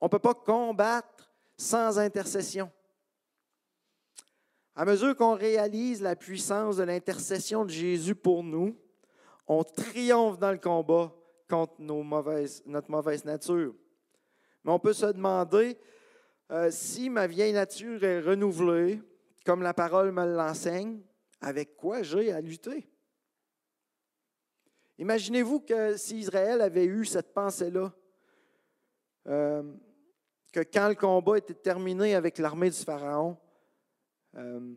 On 0.00 0.06
ne 0.06 0.10
peut 0.10 0.18
pas 0.18 0.34
combattre 0.34 1.30
sans 1.56 1.98
intercession. 1.98 2.70
À 4.74 4.84
mesure 4.84 5.16
qu'on 5.16 5.34
réalise 5.34 6.00
la 6.00 6.16
puissance 6.16 6.76
de 6.76 6.84
l'intercession 6.84 7.64
de 7.64 7.70
Jésus 7.70 8.14
pour 8.14 8.42
nous, 8.42 8.76
on 9.46 9.64
triomphe 9.64 10.38
dans 10.38 10.52
le 10.52 10.58
combat 10.58 11.12
contre 11.48 11.74
nos 11.80 12.02
mauvaises, 12.02 12.62
notre 12.64 12.90
mauvaise 12.90 13.24
nature. 13.24 13.74
Mais 14.64 14.72
on 14.72 14.78
peut 14.78 14.92
se 14.92 15.06
demander 15.06 15.78
euh, 16.50 16.70
si 16.70 17.10
ma 17.10 17.26
vieille 17.26 17.52
nature 17.52 18.02
est 18.04 18.20
renouvelée, 18.20 19.00
comme 19.46 19.62
la 19.62 19.74
parole 19.74 20.12
me 20.12 20.24
l'enseigne, 20.24 21.00
avec 21.40 21.76
quoi 21.76 22.02
j'ai 22.02 22.32
à 22.32 22.40
lutter? 22.40 22.90
Imaginez-vous 24.98 25.60
que 25.60 25.96
si 25.96 26.18
Israël 26.18 26.60
avait 26.60 26.84
eu 26.84 27.06
cette 27.06 27.32
pensée-là, 27.32 27.92
euh, 29.28 29.62
que 30.52 30.60
quand 30.60 30.88
le 30.88 30.94
combat 30.94 31.38
était 31.38 31.54
terminé 31.54 32.14
avec 32.14 32.36
l'armée 32.38 32.68
du 32.68 32.76
Pharaon, 32.76 33.38
euh, 34.36 34.74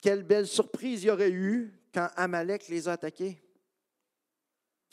quelle 0.00 0.22
belle 0.22 0.46
surprise 0.46 1.02
il 1.02 1.06
y 1.06 1.10
aurait 1.10 1.32
eu 1.32 1.80
quand 1.92 2.08
Amalek 2.14 2.68
les 2.68 2.86
a 2.86 2.92
attaqués? 2.92 3.42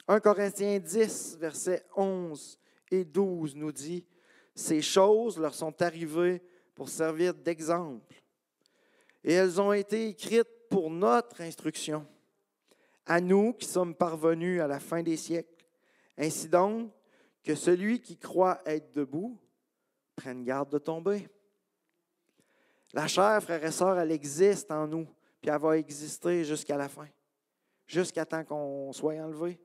1 0.08 0.20
Corinthiens 0.20 0.80
10, 0.80 1.38
verset 1.40 1.86
11 1.96 2.60
et 2.92 3.06
12 3.06 3.56
nous 3.56 3.72
dit, 3.72 4.06
Ces 4.54 4.82
choses 4.82 5.38
leur 5.38 5.54
sont 5.54 5.82
arrivées 5.82 6.42
pour 6.74 6.90
servir 6.90 7.34
d'exemple, 7.34 8.22
et 9.24 9.34
elles 9.34 9.60
ont 9.60 9.74
été 9.74 10.10
écrites 10.10 10.48
pour 10.70 10.90
notre 10.90 11.42
instruction, 11.42 12.06
à 13.06 13.22
nous 13.22 13.54
qui 13.54 13.66
sommes 13.66 13.96
parvenus 13.96 14.62
à 14.62 14.68
la 14.68 14.80
fin 14.80 15.02
des 15.02 15.18
siècles. 15.18 15.66
Ainsi 16.18 16.48
donc, 16.48 16.92
que 17.44 17.56
celui 17.56 18.02
qui 18.02 18.18
croit 18.18 18.62
être 18.66 18.92
debout 18.92 19.40
prenne 20.16 20.44
garde 20.44 20.72
de 20.72 20.80
tomber. 20.80 21.28
La 22.94 23.08
chair, 23.08 23.42
frères 23.44 23.64
et 23.64 23.72
sœurs, 23.72 24.00
elle 24.00 24.12
existe 24.12 24.72
en 24.72 24.88
nous, 24.88 25.08
puis 25.42 25.52
elle 25.52 25.60
va 25.60 25.78
exister 25.78 26.44
jusqu'à 26.44 26.78
la 26.78 26.90
fin, 26.90 27.08
jusqu'à 27.86 28.26
temps 28.26 28.44
qu'on 28.44 28.92
soit 28.94 29.16
enlevé. 29.16 29.60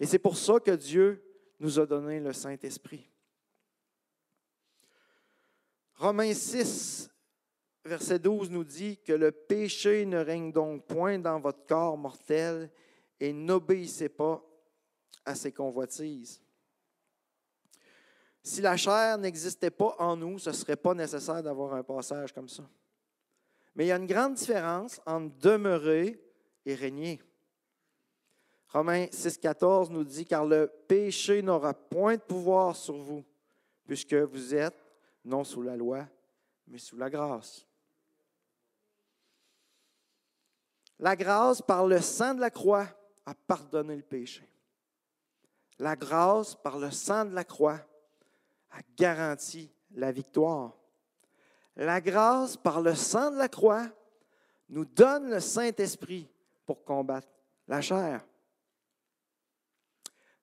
Et 0.00 0.06
c'est 0.06 0.18
pour 0.18 0.36
ça 0.36 0.58
que 0.58 0.72
Dieu 0.72 1.22
nous 1.64 1.80
a 1.80 1.86
donné 1.86 2.20
le 2.20 2.34
Saint-Esprit. 2.34 3.08
Romains 5.94 6.34
6, 6.34 7.08
verset 7.86 8.18
12 8.18 8.50
nous 8.50 8.64
dit 8.64 8.98
que 8.98 9.14
le 9.14 9.32
péché 9.32 10.04
ne 10.04 10.18
règne 10.18 10.52
donc 10.52 10.84
point 10.84 11.18
dans 11.18 11.40
votre 11.40 11.64
corps 11.64 11.96
mortel 11.96 12.70
et 13.18 13.32
n'obéissez 13.32 14.10
pas 14.10 14.44
à 15.24 15.34
ses 15.34 15.52
convoitises. 15.52 16.42
Si 18.42 18.60
la 18.60 18.76
chair 18.76 19.16
n'existait 19.16 19.70
pas 19.70 19.96
en 19.98 20.18
nous, 20.18 20.38
ce 20.38 20.50
ne 20.50 20.54
serait 20.54 20.76
pas 20.76 20.92
nécessaire 20.92 21.42
d'avoir 21.42 21.72
un 21.72 21.82
passage 21.82 22.34
comme 22.34 22.50
ça. 22.50 22.68
Mais 23.74 23.86
il 23.86 23.88
y 23.88 23.92
a 23.92 23.96
une 23.96 24.06
grande 24.06 24.34
différence 24.34 25.00
entre 25.06 25.34
demeurer 25.38 26.22
et 26.66 26.74
régner. 26.74 27.22
Romains 28.74 29.04
6,14 29.04 29.90
nous 29.90 30.02
dit 30.02 30.26
Car 30.26 30.44
le 30.44 30.66
péché 30.88 31.42
n'aura 31.42 31.72
point 31.72 32.16
de 32.16 32.20
pouvoir 32.20 32.74
sur 32.74 32.96
vous, 32.96 33.24
puisque 33.86 34.14
vous 34.14 34.52
êtes 34.52 34.74
non 35.24 35.44
sous 35.44 35.62
la 35.62 35.76
loi, 35.76 36.08
mais 36.66 36.78
sous 36.78 36.96
la 36.96 37.08
grâce. 37.08 37.64
La 40.98 41.14
grâce, 41.14 41.62
par 41.62 41.86
le 41.86 42.00
sang 42.00 42.34
de 42.34 42.40
la 42.40 42.50
croix, 42.50 42.88
a 43.24 43.34
pardonné 43.34 43.94
le 43.94 44.02
péché. 44.02 44.48
La 45.78 45.94
grâce, 45.94 46.56
par 46.56 46.78
le 46.78 46.90
sang 46.90 47.26
de 47.26 47.34
la 47.34 47.44
croix, 47.44 47.78
a 48.72 48.80
garanti 48.96 49.70
la 49.92 50.10
victoire. 50.10 50.72
La 51.76 52.00
grâce, 52.00 52.56
par 52.56 52.80
le 52.80 52.96
sang 52.96 53.30
de 53.30 53.36
la 53.36 53.48
croix, 53.48 53.86
nous 54.68 54.84
donne 54.84 55.30
le 55.30 55.38
Saint-Esprit 55.38 56.28
pour 56.66 56.82
combattre 56.82 57.28
la 57.68 57.80
chair. 57.80 58.24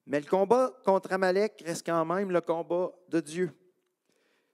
Mais 0.05 0.19
le 0.19 0.25
combat 0.25 0.71
contre 0.83 1.13
Amalek 1.13 1.63
reste 1.65 1.85
quand 1.85 2.05
même 2.05 2.31
le 2.31 2.41
combat 2.41 2.91
de 3.09 3.19
Dieu. 3.19 3.51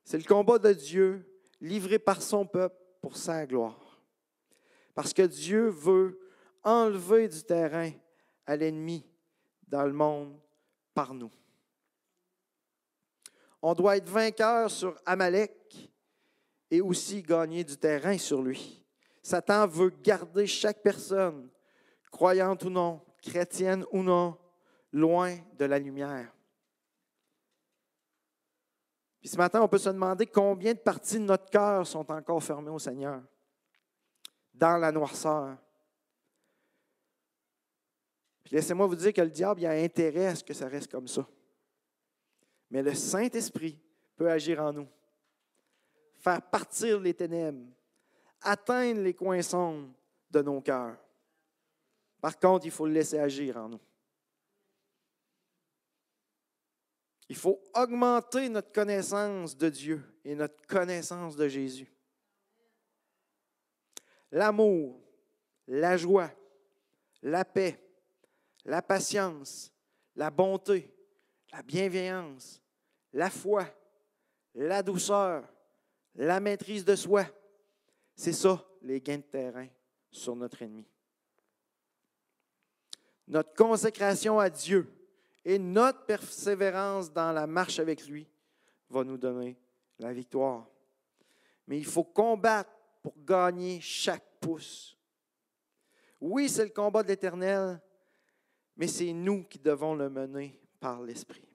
C'est 0.03 0.17
le 0.17 0.23
combat 0.23 0.59
de 0.59 0.73
Dieu 0.73 1.25
livré 1.61 1.99
par 1.99 2.21
son 2.21 2.45
peuple 2.45 2.75
pour 3.01 3.17
sa 3.17 3.45
gloire. 3.45 4.01
Parce 4.93 5.13
que 5.13 5.23
Dieu 5.23 5.67
veut 5.67 6.19
enlever 6.63 7.27
du 7.27 7.43
terrain 7.43 7.91
à 8.45 8.55
l'ennemi 8.55 9.05
dans 9.67 9.85
le 9.85 9.93
monde 9.93 10.39
par 10.93 11.13
nous. 11.13 11.31
On 13.61 13.73
doit 13.73 13.97
être 13.97 14.09
vainqueur 14.09 14.69
sur 14.69 14.99
Amalek 15.05 15.91
et 16.69 16.81
aussi 16.81 17.21
gagner 17.21 17.63
du 17.63 17.77
terrain 17.77 18.17
sur 18.17 18.41
lui. 18.41 18.83
Satan 19.21 19.67
veut 19.67 19.89
garder 19.89 20.47
chaque 20.47 20.81
personne, 20.81 21.49
croyante 22.11 22.63
ou 22.63 22.69
non, 22.69 23.01
chrétienne 23.21 23.85
ou 23.91 24.03
non, 24.03 24.37
loin 24.91 25.37
de 25.57 25.65
la 25.65 25.79
lumière. 25.79 26.31
Puis 29.19 29.29
ce 29.29 29.37
matin, 29.37 29.61
on 29.61 29.67
peut 29.67 29.77
se 29.77 29.89
demander 29.89 30.27
combien 30.27 30.73
de 30.73 30.79
parties 30.79 31.19
de 31.19 31.23
notre 31.23 31.49
cœur 31.49 31.85
sont 31.85 32.09
encore 32.11 32.43
fermées 32.43 32.69
au 32.69 32.79
Seigneur, 32.79 33.21
dans 34.53 34.77
la 34.77 34.91
noirceur. 34.91 35.57
Puis 38.43 38.55
laissez-moi 38.55 38.87
vous 38.87 38.95
dire 38.95 39.11
que 39.11 39.21
le 39.21 39.29
diable 39.29 39.65
a 39.65 39.71
intérêt 39.71 40.27
à 40.27 40.35
ce 40.35 40.43
que 40.43 40.53
ça 40.53 40.67
reste 40.67 40.89
comme 40.89 41.07
ça. 41.07 41.27
Mais 42.69 42.81
le 42.81 42.93
Saint-Esprit 42.93 43.81
peut 44.15 44.29
agir 44.29 44.61
en 44.61 44.71
nous, 44.71 44.87
faire 46.19 46.41
partir 46.41 46.99
les 46.99 47.13
ténèbres, 47.13 47.65
atteindre 48.41 49.01
les 49.01 49.13
coins 49.13 49.41
sombres 49.41 49.89
de 50.29 50.41
nos 50.41 50.61
cœurs. 50.61 50.97
Par 52.21 52.39
contre, 52.39 52.65
il 52.65 52.71
faut 52.71 52.85
le 52.85 52.93
laisser 52.93 53.19
agir 53.19 53.57
en 53.57 53.69
nous. 53.69 53.81
Il 57.29 57.35
faut 57.35 57.61
augmenter 57.73 58.47
notre 58.47 58.71
connaissance 58.71 59.55
de 59.57 59.69
Dieu 59.69 60.01
et 60.23 60.33
notre 60.33 60.65
connaissance 60.65 61.35
de 61.35 61.47
Jésus. 61.47 61.91
L'amour, 64.31 65.01
la 65.67 65.97
joie, 65.97 66.31
la 67.21 67.43
paix, 67.43 67.83
la 68.63 68.81
patience, 68.81 69.73
la 70.15 70.29
bonté, 70.29 70.93
la 71.51 71.61
bienveillance, 71.61 72.61
la 73.13 73.29
foi, 73.29 73.65
la 74.55 74.81
douceur, 74.81 75.47
la 76.15 76.39
maîtrise 76.39 76.85
de 76.85 76.95
soi. 76.95 77.25
C'est 78.15 78.33
ça, 78.33 78.65
les 78.81 79.01
gains 79.01 79.17
de 79.17 79.21
terrain 79.21 79.67
sur 80.11 80.35
notre 80.35 80.61
ennemi. 80.61 80.87
Notre 83.27 83.53
consécration 83.53 84.39
à 84.39 84.49
Dieu 84.49 84.96
et 85.47 85.57
notre 85.57 86.03
persévérance 86.03 87.09
dans 87.09 87.31
la 87.31 87.47
marche 87.47 87.79
avec 87.79 88.05
lui 88.05 88.27
va 88.89 89.05
nous 89.05 89.17
donner 89.17 89.57
la 89.97 90.11
victoire. 90.11 90.67
Mais 91.65 91.77
il 91.77 91.85
faut 91.85 92.03
combattre 92.03 92.69
pour 93.01 93.13
gagner 93.23 93.79
chaque 93.79 94.25
pouce. 94.41 94.97
Oui, 96.19 96.49
c'est 96.49 96.65
le 96.65 96.71
combat 96.71 97.01
de 97.01 97.07
l'Éternel, 97.07 97.81
mais 98.75 98.87
c'est 98.87 99.13
nous 99.13 99.45
qui 99.45 99.57
devons 99.57 99.95
le 99.95 100.09
mener 100.09 100.59
par 100.81 101.01
l'Esprit. 101.01 101.47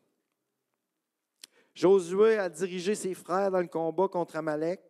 Josué 1.74 2.38
a 2.38 2.48
dirigé 2.48 2.94
ses 2.94 3.12
frères 3.12 3.50
dans 3.50 3.60
le 3.60 3.68
combat 3.68 4.08
contre 4.08 4.36
Amalek. 4.36 4.80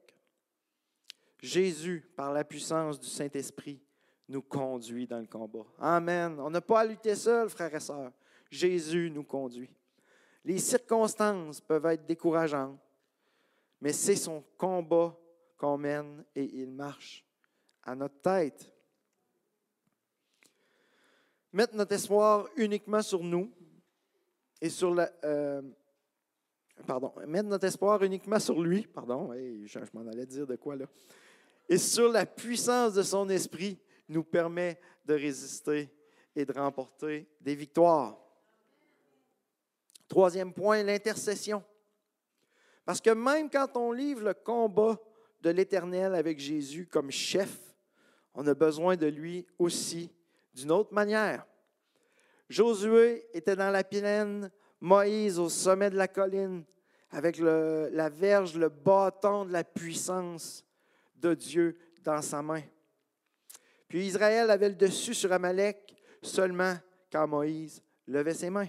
Jésus, 1.40 2.08
par 2.14 2.32
la 2.32 2.44
puissance 2.44 3.00
du 3.00 3.08
Saint-Esprit, 3.08 3.82
nous 4.28 4.42
conduit 4.42 5.08
dans 5.08 5.18
le 5.18 5.26
combat. 5.26 5.66
Amen. 5.80 6.38
On 6.38 6.50
n'a 6.50 6.60
pas 6.60 6.82
à 6.82 6.84
lutter 6.84 7.16
seul, 7.16 7.48
frères 7.48 7.74
et 7.74 7.80
sœurs. 7.80 8.12
Jésus 8.52 9.10
nous 9.10 9.24
conduit. 9.24 9.70
Les 10.44 10.58
circonstances 10.58 11.60
peuvent 11.60 11.86
être 11.86 12.04
décourageantes, 12.04 12.78
mais 13.80 13.94
c'est 13.94 14.14
son 14.14 14.44
combat 14.58 15.18
qu'on 15.56 15.78
mène 15.78 16.22
et 16.36 16.44
il 16.44 16.70
marche 16.70 17.24
à 17.82 17.94
notre 17.94 18.20
tête. 18.20 18.70
Mettre 21.52 21.74
notre 21.74 21.94
espoir 21.94 22.46
uniquement 22.56 23.02
sur 23.02 23.22
nous 23.24 23.50
et 24.60 24.68
sur 24.68 24.94
la, 24.94 25.10
euh, 25.24 25.62
pardon, 26.86 27.12
notre 27.26 27.64
espoir 27.64 28.02
uniquement 28.02 28.38
sur 28.38 28.60
lui, 28.60 28.82
pardon, 28.82 29.32
je, 29.32 29.78
m'en 29.94 30.06
allais 30.06 30.26
dire 30.26 30.46
de 30.46 30.56
quoi 30.56 30.76
là, 30.76 30.86
et 31.68 31.78
sur 31.78 32.10
la 32.10 32.26
puissance 32.26 32.94
de 32.94 33.02
son 33.02 33.28
esprit 33.30 33.78
nous 34.08 34.24
permet 34.24 34.78
de 35.06 35.14
résister 35.14 35.88
et 36.36 36.44
de 36.44 36.52
remporter 36.52 37.26
des 37.40 37.54
victoires. 37.54 38.18
Troisième 40.12 40.52
point, 40.52 40.82
l'intercession. 40.82 41.64
Parce 42.84 43.00
que 43.00 43.08
même 43.08 43.48
quand 43.48 43.78
on 43.78 43.92
livre 43.92 44.20
le 44.20 44.34
combat 44.34 45.00
de 45.40 45.48
l'Éternel 45.48 46.14
avec 46.14 46.38
Jésus 46.38 46.86
comme 46.86 47.10
chef, 47.10 47.74
on 48.34 48.46
a 48.46 48.52
besoin 48.52 48.94
de 48.94 49.06
lui 49.06 49.46
aussi 49.58 50.12
d'une 50.52 50.70
autre 50.70 50.92
manière. 50.92 51.46
Josué 52.50 53.26
était 53.32 53.56
dans 53.56 53.70
la 53.70 53.82
plaine, 53.82 54.50
Moïse 54.82 55.38
au 55.38 55.48
sommet 55.48 55.88
de 55.88 55.96
la 55.96 56.08
colline, 56.08 56.62
avec 57.10 57.38
la 57.38 58.10
verge, 58.10 58.54
le 58.54 58.68
bâton 58.68 59.46
de 59.46 59.52
la 59.52 59.64
puissance 59.64 60.62
de 61.16 61.32
Dieu 61.32 61.78
dans 62.02 62.20
sa 62.20 62.42
main. 62.42 62.60
Puis 63.88 64.08
Israël 64.08 64.50
avait 64.50 64.68
le 64.68 64.74
dessus 64.74 65.14
sur 65.14 65.32
Amalek 65.32 65.96
seulement 66.20 66.74
quand 67.10 67.26
Moïse 67.26 67.82
levait 68.06 68.34
ses 68.34 68.50
mains. 68.50 68.68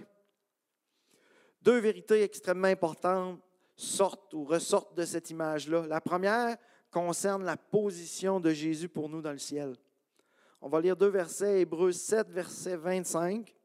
Deux 1.63 1.79
vérités 1.79 2.23
extrêmement 2.23 2.67
importantes 2.67 3.41
sortent 3.77 4.33
ou 4.33 4.43
ressortent 4.43 4.95
de 4.95 5.05
cette 5.05 5.29
image-là. 5.29 5.87
La 5.87 6.01
première 6.01 6.57
concerne 6.91 7.45
la 7.45 7.55
position 7.55 8.41
de 8.41 8.51
Jésus 8.51 8.89
pour 8.89 9.07
nous 9.07 9.21
dans 9.21 9.31
le 9.31 9.37
ciel. 9.37 9.75
On 10.59 10.67
va 10.67 10.81
lire 10.81 10.97
deux 10.97 11.07
versets, 11.07 11.61
Hébreux 11.61 11.93
7, 11.93 12.29
verset 12.29 12.75
25. 12.75 13.55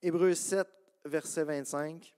Hébreux 0.00 0.34
7, 0.34 0.66
verset 1.04 1.44
25. 1.44 2.14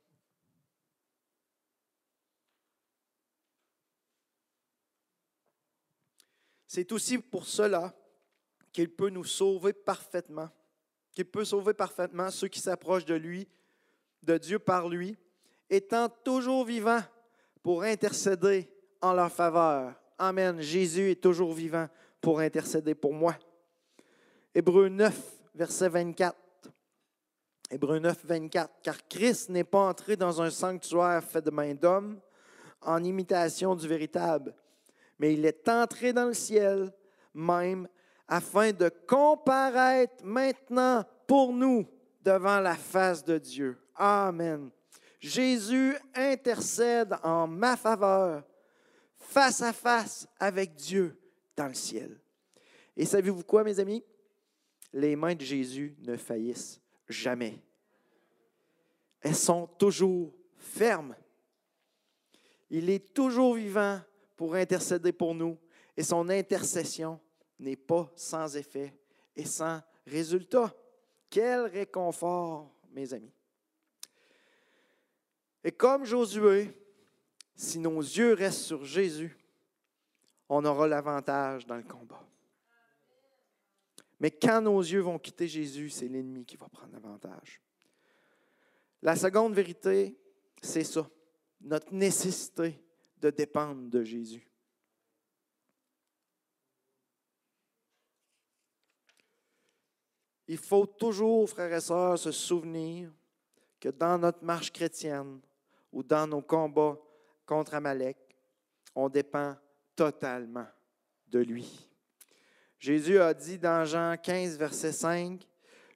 C'est 6.68 6.92
aussi 6.92 7.18
pour 7.18 7.46
cela 7.46 7.92
qu'il 8.72 8.94
peut 8.94 9.10
nous 9.10 9.24
sauver 9.24 9.72
parfaitement, 9.72 10.50
qu'il 11.12 11.26
peut 11.26 11.44
sauver 11.44 11.74
parfaitement 11.74 12.30
ceux 12.30 12.48
qui 12.48 12.60
s'approchent 12.60 13.04
de 13.04 13.14
lui, 13.14 13.48
de 14.24 14.38
Dieu 14.38 14.58
par 14.58 14.88
lui, 14.88 15.16
étant 15.70 16.08
toujours 16.08 16.64
vivant 16.64 17.00
pour 17.62 17.82
intercéder 17.82 18.68
en 19.00 19.12
leur 19.12 19.30
faveur. 19.30 19.94
Amen. 20.18 20.60
Jésus 20.60 21.10
est 21.10 21.22
toujours 21.22 21.52
vivant 21.52 21.88
pour 22.20 22.40
intercéder 22.40 22.94
pour 22.94 23.12
moi. 23.12 23.36
Hébreu 24.54 24.88
9, 24.88 25.14
verset 25.54 25.88
24. 25.88 26.36
Hébreu 27.70 27.98
9, 27.98 28.24
24. 28.24 28.70
Car 28.82 29.08
Christ 29.08 29.48
n'est 29.48 29.64
pas 29.64 29.88
entré 29.88 30.16
dans 30.16 30.40
un 30.40 30.50
sanctuaire 30.50 31.22
fait 31.22 31.42
de 31.42 31.50
main 31.50 31.74
d'homme 31.74 32.20
en 32.80 33.02
imitation 33.02 33.74
du 33.74 33.88
véritable, 33.88 34.54
mais 35.18 35.34
il 35.34 35.44
est 35.44 35.68
entré 35.68 36.12
dans 36.12 36.26
le 36.26 36.34
ciel 36.34 36.92
même 37.34 37.88
afin 38.28 38.72
de 38.72 38.90
comparaître 39.06 40.24
maintenant 40.24 41.04
pour 41.26 41.52
nous 41.52 41.86
devant 42.22 42.60
la 42.60 42.74
face 42.74 43.24
de 43.24 43.38
Dieu. 43.38 43.76
Amen. 43.94 44.70
Jésus 45.20 45.96
intercède 46.14 47.16
en 47.22 47.46
ma 47.46 47.76
faveur, 47.76 48.44
face 49.16 49.62
à 49.62 49.72
face 49.72 50.28
avec 50.38 50.74
Dieu 50.74 51.18
dans 51.56 51.68
le 51.68 51.74
ciel. 51.74 52.20
Et 52.96 53.06
savez-vous 53.06 53.42
quoi, 53.42 53.64
mes 53.64 53.80
amis? 53.80 54.04
Les 54.92 55.16
mains 55.16 55.34
de 55.34 55.42
Jésus 55.42 55.96
ne 56.00 56.16
faillissent 56.16 56.80
jamais. 57.08 57.60
Elles 59.20 59.34
sont 59.34 59.66
toujours 59.66 60.32
fermes. 60.56 61.16
Il 62.70 62.90
est 62.90 63.14
toujours 63.14 63.54
vivant 63.54 64.00
pour 64.36 64.54
intercéder 64.54 65.12
pour 65.12 65.34
nous 65.34 65.58
et 65.96 66.02
son 66.02 66.28
intercession 66.28 67.20
n'est 67.58 67.76
pas 67.76 68.10
sans 68.14 68.56
effet 68.56 68.94
et 69.34 69.46
sans 69.46 69.80
résultat. 70.06 70.74
Quel 71.30 71.62
réconfort, 71.62 72.72
mes 72.92 73.12
amis. 73.12 73.32
Et 75.64 75.72
comme 75.72 76.04
Josué, 76.04 76.70
si 77.56 77.78
nos 77.78 77.98
yeux 77.98 78.34
restent 78.34 78.60
sur 78.60 78.84
Jésus, 78.84 79.36
on 80.50 80.62
aura 80.66 80.86
l'avantage 80.86 81.66
dans 81.66 81.76
le 81.76 81.82
combat. 81.82 82.22
Mais 84.20 84.30
quand 84.30 84.60
nos 84.60 84.80
yeux 84.80 85.00
vont 85.00 85.18
quitter 85.18 85.48
Jésus, 85.48 85.88
c'est 85.88 86.08
l'ennemi 86.08 86.44
qui 86.44 86.56
va 86.56 86.68
prendre 86.68 86.92
l'avantage. 86.92 87.62
La 89.02 89.16
seconde 89.16 89.54
vérité, 89.54 90.18
c'est 90.62 90.84
ça, 90.84 91.08
notre 91.62 91.92
nécessité 91.94 92.78
de 93.18 93.30
dépendre 93.30 93.88
de 93.88 94.02
Jésus. 94.04 94.46
Il 100.46 100.58
faut 100.58 100.86
toujours, 100.86 101.48
frères 101.48 101.72
et 101.72 101.80
sœurs, 101.80 102.18
se 102.18 102.30
souvenir 102.30 103.10
que 103.80 103.88
dans 103.88 104.18
notre 104.18 104.44
marche 104.44 104.70
chrétienne 104.70 105.40
ou 105.94 106.02
dans 106.02 106.26
nos 106.26 106.42
combats 106.42 106.98
contre 107.46 107.74
Amalek, 107.74 108.18
on 108.94 109.08
dépend 109.08 109.56
totalement 109.94 110.66
de 111.28 111.38
lui. 111.38 111.88
Jésus 112.78 113.18
a 113.18 113.32
dit 113.32 113.58
dans 113.58 113.84
Jean 113.84 114.16
15, 114.20 114.58
verset 114.58 114.92
5, 114.92 115.46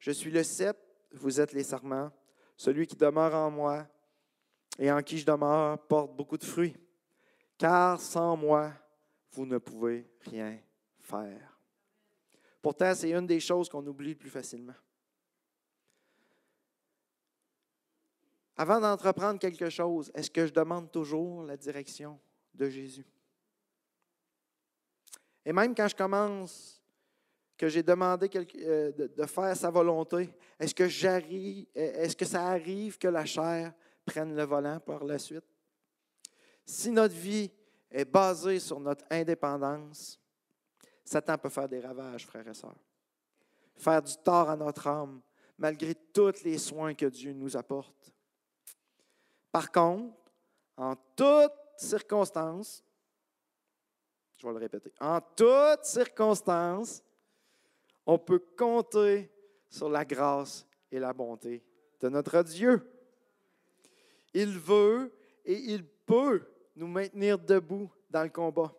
Je 0.01 0.13
suis 0.13 0.31
le 0.31 0.45
cep, 0.45 0.79
vous 1.13 1.41
êtes 1.41 1.53
les 1.53 1.65
sarments. 1.65 2.11
Celui 2.57 2.87
qui 2.87 2.97
demeure 2.97 3.35
en 3.35 3.51
moi 3.51 3.87
et 4.79 4.91
en 4.91 5.03
qui 5.03 5.19
je 5.19 5.27
demeure 5.27 5.79
porte 5.87 6.15
beaucoup 6.17 6.39
de 6.39 6.45
fruits, 6.45 6.77
car 7.59 8.01
sans 8.01 8.37
moi, 8.37 8.73
vous 9.33 9.47
ne 9.47 9.59
pouvez 9.59 10.09
rien 10.21 10.59
faire. 11.01 11.59
Pourtant, 12.63 12.95
c'est 12.95 13.11
une 13.11 13.27
des 13.27 13.41
choses 13.41 13.69
qu'on 13.69 13.87
oublie 13.87 14.11
le 14.11 14.17
plus 14.17 14.31
facilement. 14.31 14.75
Avant 18.61 18.81
d'entreprendre 18.81 19.39
quelque 19.39 19.71
chose, 19.71 20.11
est-ce 20.15 20.33
que 20.33 20.45
je 20.45 20.53
demande 20.53 20.91
toujours 20.91 21.45
la 21.45 21.57
direction 21.57 22.19
de 22.53 22.69
Jésus? 22.69 23.07
Et 25.45 25.53
même 25.53 25.77
quand 25.77 25.87
je 25.87 25.95
commence, 25.95 26.83
que 27.57 27.69
j'ai 27.69 27.85
demandé 27.85 28.29
euh, 28.57 28.93
de 28.93 29.27
faire 29.27 29.57
sa 29.57 29.71
volonté, 29.71 30.29
est-ce 30.59 30.75
que 30.75 30.89
j'arrive, 30.89 31.67
est-ce 31.75 32.17
que 32.17 32.25
ça 32.25 32.49
arrive 32.49 32.99
que 32.99 33.09
la 33.09 33.25
chair 33.25 33.73
prenne 34.05 34.35
le 34.35 34.43
volant 34.43 34.81
par 34.81 35.05
la 35.05 35.19
suite? 35.19 35.45
Si 36.67 36.91
notre 36.91 37.15
vie 37.15 37.51
est 37.91 38.05
basée 38.05 38.59
sur 38.59 38.81
notre 38.81 39.05
indépendance, 39.09 40.21
Satan 41.05 41.39
peut 41.39 41.49
faire 41.49 41.69
des 41.69 41.81
ravages, 41.81 42.27
frères 42.27 42.47
et 42.47 42.55
sœurs. 42.55 42.77
Faire 43.77 44.03
du 44.03 44.17
tort 44.17 44.51
à 44.51 44.57
notre 44.57 44.87
âme, 44.89 45.21
malgré 45.57 45.95
tous 45.95 46.43
les 46.45 46.59
soins 46.59 46.95
que 46.95 47.07
Dieu 47.07 47.33
nous 47.33 47.57
apporte. 47.57 48.13
Par 49.51 49.71
contre, 49.71 50.15
en 50.77 50.95
toutes 51.17 51.53
circonstances, 51.77 52.85
je 54.37 54.47
vais 54.47 54.53
le 54.53 54.59
répéter, 54.59 54.93
en 55.01 55.21
toutes 55.21 55.85
circonstances, 55.85 57.03
on 58.07 58.19
peut 58.19 58.43
compter 58.57 59.31
sur 59.69 59.89
la 59.89 60.05
grâce 60.05 60.67
et 60.91 60.99
la 60.99 61.13
bonté 61.13 61.63
de 62.01 62.09
notre 62.09 62.43
Dieu. 62.43 62.89
Il 64.33 64.59
veut 64.59 65.13
et 65.45 65.57
il 65.57 65.85
peut 65.85 66.47
nous 66.77 66.87
maintenir 66.87 67.39
debout 67.39 67.91
dans 68.09 68.23
le 68.23 68.31
combat. 68.31 68.73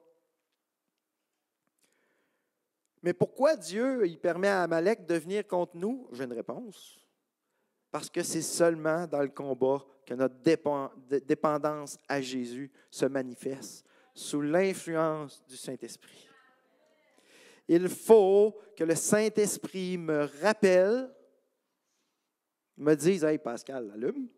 Mais 3.02 3.14
pourquoi 3.14 3.56
Dieu 3.56 4.06
il 4.06 4.20
permet 4.20 4.48
à 4.48 4.64
Amalek 4.64 5.06
de 5.06 5.16
venir 5.16 5.48
contre 5.48 5.76
nous? 5.76 6.08
J'ai 6.12 6.24
une 6.24 6.34
réponse. 6.34 7.00
Parce 7.92 8.10
que 8.10 8.24
c'est 8.24 8.42
seulement 8.42 9.08
dans 9.08 9.22
le 9.22 9.30
combat 9.30 9.84
que 10.10 10.16
notre 10.16 11.20
dépendance 11.20 12.00
à 12.08 12.20
Jésus 12.20 12.72
se 12.90 13.06
manifeste 13.06 13.86
sous 14.12 14.42
l'influence 14.42 15.46
du 15.48 15.56
Saint-Esprit. 15.56 16.28
Il 17.68 17.88
faut 17.88 18.58
que 18.76 18.84
le 18.84 18.96
Saint-Esprit 18.96 20.00
me 20.00 20.28
rappelle, 20.42 21.14
me 22.76 22.96
dise, 22.96 23.24
Hey 23.24 23.38
Pascal, 23.38 23.92
allume, 23.92 24.30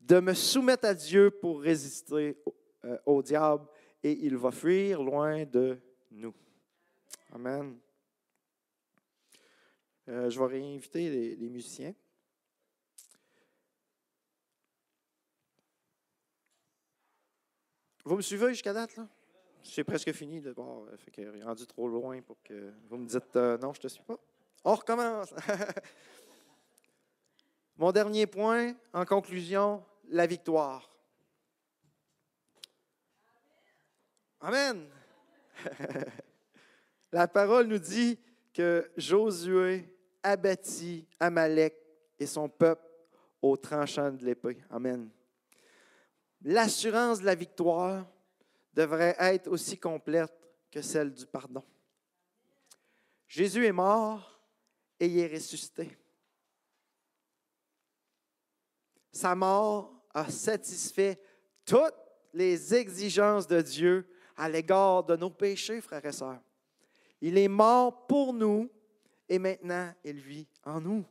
de 0.00 0.20
me 0.20 0.34
soumettre 0.34 0.84
à 0.84 0.94
Dieu 0.94 1.32
pour 1.32 1.60
résister 1.60 2.40
euh, 2.84 2.96
au, 3.06 3.24
diable 3.24 3.66
et 4.04 4.12
il 4.12 4.36
va 4.36 4.52
fuir 4.52 5.02
loin 5.02 5.44
de 5.44 5.80
nous. 6.12 6.34
Amen. 7.32 7.76
Euh, 10.06 10.30
je 10.30 10.38
vais 10.38 10.46
réinviter 10.46 11.34
les 11.34 11.48
musiciens. 11.48 11.92
Vous 18.04 18.16
me 18.16 18.22
suivez 18.22 18.48
jusqu'à 18.48 18.74
date, 18.74 18.96
là? 18.96 19.08
J'ai 19.62 19.82
presque 19.82 20.12
fini 20.12 20.42
de 20.42 20.50
voir. 20.50 20.82
Fait 20.98 21.10
que 21.10 21.42
rendu 21.42 21.66
trop 21.66 21.88
loin 21.88 22.20
pour 22.20 22.36
que 22.42 22.70
vous 22.90 22.98
me 22.98 23.06
dites 23.06 23.34
euh, 23.36 23.56
non, 23.56 23.72
je 23.72 23.80
te 23.80 23.88
suis 23.88 24.02
pas. 24.02 24.18
On 24.62 24.74
recommence. 24.74 25.32
Mon 27.78 27.90
dernier 27.90 28.26
point, 28.26 28.74
en 28.92 29.06
conclusion, 29.06 29.82
la 30.10 30.26
victoire. 30.26 30.94
Amen. 34.42 34.86
la 37.12 37.26
parole 37.26 37.66
nous 37.66 37.78
dit 37.78 38.18
que 38.52 38.90
Josué 38.98 39.88
abattit 40.22 41.08
Amalek 41.18 41.74
et 42.18 42.26
son 42.26 42.50
peuple 42.50 42.86
au 43.40 43.56
tranchant 43.56 44.12
de 44.12 44.26
l'épée. 44.26 44.58
Amen 44.68 45.10
l'assurance 46.44 47.20
de 47.20 47.24
la 47.24 47.34
victoire 47.34 48.06
devrait 48.74 49.16
être 49.18 49.48
aussi 49.48 49.78
complète 49.78 50.32
que 50.70 50.82
celle 50.82 51.12
du 51.12 51.26
pardon. 51.26 51.64
Jésus 53.26 53.66
est 53.66 53.72
mort 53.72 54.38
et 55.00 55.06
il 55.06 55.18
est 55.18 55.34
ressuscité. 55.34 55.96
Sa 59.12 59.34
mort 59.34 59.92
a 60.12 60.28
satisfait 60.28 61.20
toutes 61.64 61.94
les 62.32 62.74
exigences 62.74 63.46
de 63.46 63.60
Dieu 63.60 64.06
à 64.36 64.48
l'égard 64.48 65.04
de 65.04 65.16
nos 65.16 65.30
péchés, 65.30 65.80
frères 65.80 66.04
et 66.04 66.12
sœurs. 66.12 66.40
Il 67.20 67.38
est 67.38 67.48
mort 67.48 68.06
pour 68.06 68.34
nous 68.34 68.68
et 69.28 69.38
maintenant 69.38 69.92
il 70.04 70.20
vit 70.20 70.48
en 70.64 70.80
nous. 70.80 71.04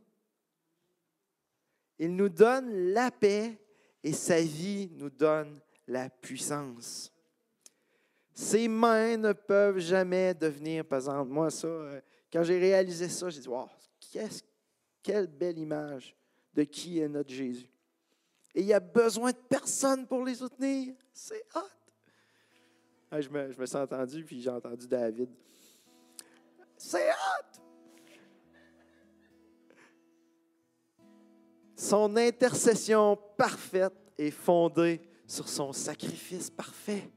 Il 1.98 2.16
nous 2.16 2.30
donne 2.30 2.92
la 2.92 3.10
paix 3.10 3.58
et 4.04 4.14
sa 4.14 4.42
vie 4.42 4.90
nous 4.96 5.10
donne 5.10 5.60
la 5.88 6.10
puissance. 6.10 7.12
Ses 8.34 8.68
mains 8.68 9.16
ne 9.18 9.32
peuvent 9.32 9.80
jamais 9.80 10.34
devenir 10.34 10.86
pesantes. 10.86 11.30
Moi, 11.30 11.50
ça, 11.52 11.68
euh, 11.68 12.02
quand 12.32 12.44
j'ai 12.44 12.60
réalisé 12.60 13.08
ça, 13.08 13.30
j'ai 13.30 13.42
dit, 13.42 13.48
wow, 13.48 13.70
quelle 15.04 15.28
belle 15.28 15.60
image 15.60 16.16
de 16.54 16.64
qui 16.64 17.00
est 17.00 17.08
notre 17.08 17.32
Jésus. 17.32 17.70
Et 18.56 18.62
il 18.62 18.66
n'y 18.66 18.74
a 18.74 18.80
besoin 18.80 19.32
de 19.32 19.38
personne 19.50 20.06
pour 20.08 20.24
les 20.24 20.36
soutenir. 20.36 20.96
C'est 21.12 21.44
hot. 21.56 23.20
je, 23.20 23.30
me, 23.30 23.52
je 23.52 23.60
me 23.60 23.66
suis 23.66 23.78
entendu, 23.78 24.24
puis 24.24 24.42
j'ai 24.42 24.50
entendu 24.50 24.88
David. 24.88 25.30
C'est 26.78 27.10
hot. 27.10 27.63
Son 31.84 32.16
intercession 32.16 33.20
parfaite 33.36 33.92
est 34.18 34.32
fondée 34.32 35.02
sur 35.28 35.50
son 35.50 35.74
sacrifice 35.74 36.50
parfait. 36.50 37.12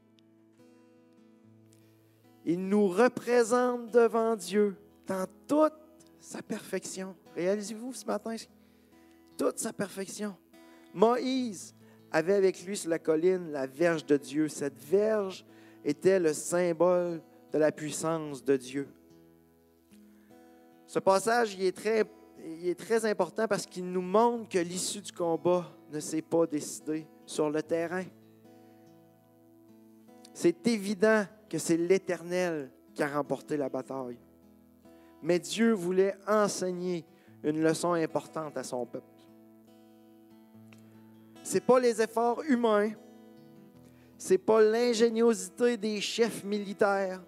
Il 2.43 2.67
nous 2.67 2.89
représente 2.89 3.91
devant 3.91 4.35
Dieu 4.35 4.75
dans 5.05 5.25
toute 5.47 5.71
sa 6.19 6.41
perfection. 6.41 7.15
Réalisez-vous 7.33 7.93
ce 7.93 8.05
matin, 8.05 8.35
toute 9.37 9.57
sa 9.57 9.71
perfection. 9.71 10.35
Moïse 10.93 11.73
avait 12.11 12.33
avec 12.33 12.61
lui 12.65 12.75
sur 12.75 12.89
la 12.89 12.99
colline 12.99 13.49
la 13.53 13.67
verge 13.67 14.05
de 14.05 14.17
Dieu. 14.17 14.49
Cette 14.49 14.77
verge 14.77 15.45
était 15.85 16.19
le 16.19 16.33
symbole 16.33 17.21
de 17.53 17.57
la 17.57 17.71
puissance 17.71 18.43
de 18.43 18.57
Dieu. 18.57 18.89
Ce 20.87 20.99
passage 20.99 21.53
il 21.53 21.63
est 21.63 21.75
très 21.75 22.03
il 22.47 22.69
est 22.69 22.79
très 22.79 23.05
important 23.05 23.47
parce 23.47 23.65
qu'il 23.65 23.91
nous 23.91 24.01
montre 24.01 24.47
que 24.47 24.59
l'issue 24.59 25.01
du 25.01 25.11
combat 25.11 25.69
ne 25.91 25.99
s'est 25.99 26.21
pas 26.21 26.47
décidée 26.47 27.05
sur 27.25 27.49
le 27.49 27.61
terrain. 27.61 28.05
C'est 30.33 30.65
évident 30.67 31.25
que 31.49 31.57
c'est 31.57 31.77
l'Éternel 31.77 32.71
qui 32.93 33.03
a 33.03 33.07
remporté 33.07 33.57
la 33.57 33.69
bataille. 33.69 34.17
Mais 35.21 35.39
Dieu 35.39 35.73
voulait 35.73 36.15
enseigner 36.27 37.05
une 37.43 37.61
leçon 37.61 37.93
importante 37.93 38.55
à 38.55 38.63
son 38.63 38.85
peuple. 38.85 39.05
Ce 41.43 41.55
n'est 41.55 41.61
pas 41.61 41.79
les 41.79 42.01
efforts 42.01 42.43
humains, 42.43 42.91
ce 44.17 44.33
n'est 44.33 44.37
pas 44.37 44.61
l'ingéniosité 44.61 45.77
des 45.77 46.01
chefs 46.01 46.43
militaires, 46.43 47.21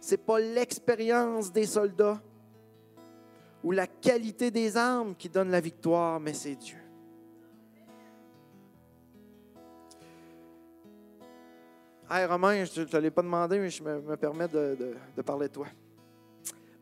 ce 0.00 0.12
n'est 0.12 0.18
pas 0.18 0.38
l'expérience 0.38 1.52
des 1.52 1.66
soldats, 1.66 2.20
ou 3.62 3.72
la 3.72 3.86
qualité 3.86 4.50
des 4.50 4.76
armes 4.76 5.14
qui 5.16 5.28
donne 5.28 5.50
la 5.50 5.60
victoire, 5.60 6.20
mais 6.20 6.34
c'est 6.34 6.54
Dieu. 6.54 6.78
Hey 12.10 12.24
Romain, 12.24 12.64
je 12.64 12.80
ne 12.80 12.86
te 12.86 12.96
l'ai 12.96 13.10
pas 13.10 13.20
demandé, 13.20 13.58
mais 13.58 13.68
je 13.68 13.82
me, 13.82 14.16
permets 14.16 14.48
de, 14.48 14.96
parler 15.24 15.48
de 15.48 15.52
toi. 15.52 15.66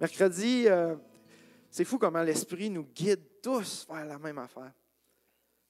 Mercredi, 0.01 0.67
euh, 0.69 0.95
c'est 1.69 1.85
fou 1.85 1.99
comment 1.99 2.23
l'Esprit 2.23 2.71
nous 2.71 2.85
guide 2.85 3.23
tous 3.43 3.85
vers 3.91 4.05
la 4.05 4.19
même 4.19 4.39
affaire. 4.39 4.71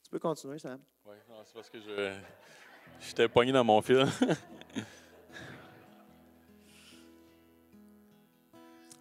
Tu 0.02 0.10
peux 0.10 0.18
continuer, 0.18 0.58
Sam? 0.58 0.78
Oui, 1.06 1.16
c'est 1.44 1.54
parce 1.54 1.70
que 1.70 1.80
je, 1.80 2.18
j'étais 3.00 3.28
pogné 3.28 3.50
dans 3.50 3.64
mon 3.64 3.80
fil. 3.80 4.04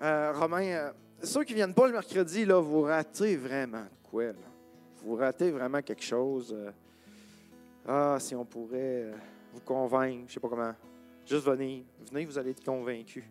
euh, 0.02 0.32
Romain, 0.34 0.64
euh, 0.64 0.92
ceux 1.24 1.44
qui 1.44 1.54
ne 1.54 1.58
viennent 1.58 1.74
pas 1.74 1.88
le 1.88 1.94
mercredi, 1.94 2.46
là, 2.46 2.60
vous 2.60 2.82
ratez 2.82 3.36
vraiment 3.36 3.86
quoi? 4.10 4.32
Vous 5.04 5.16
ratez 5.16 5.52
vraiment 5.52 5.82
quelque 5.82 6.04
chose. 6.04 6.56
Euh, 6.58 6.72
ah, 7.88 8.18
si 8.20 8.36
on 8.36 8.46
pourrait 8.46 9.04
euh, 9.04 9.14
vous 9.54 9.62
convaincre, 9.62 10.22
je 10.22 10.24
ne 10.24 10.30
sais 10.30 10.40
pas 10.40 10.50
comment. 10.50 10.74
Juste 11.26 11.46
venir. 11.46 11.84
Venez, 12.12 12.26
vous 12.26 12.38
allez 12.38 12.52
être 12.52 12.64
convaincus. 12.64 13.24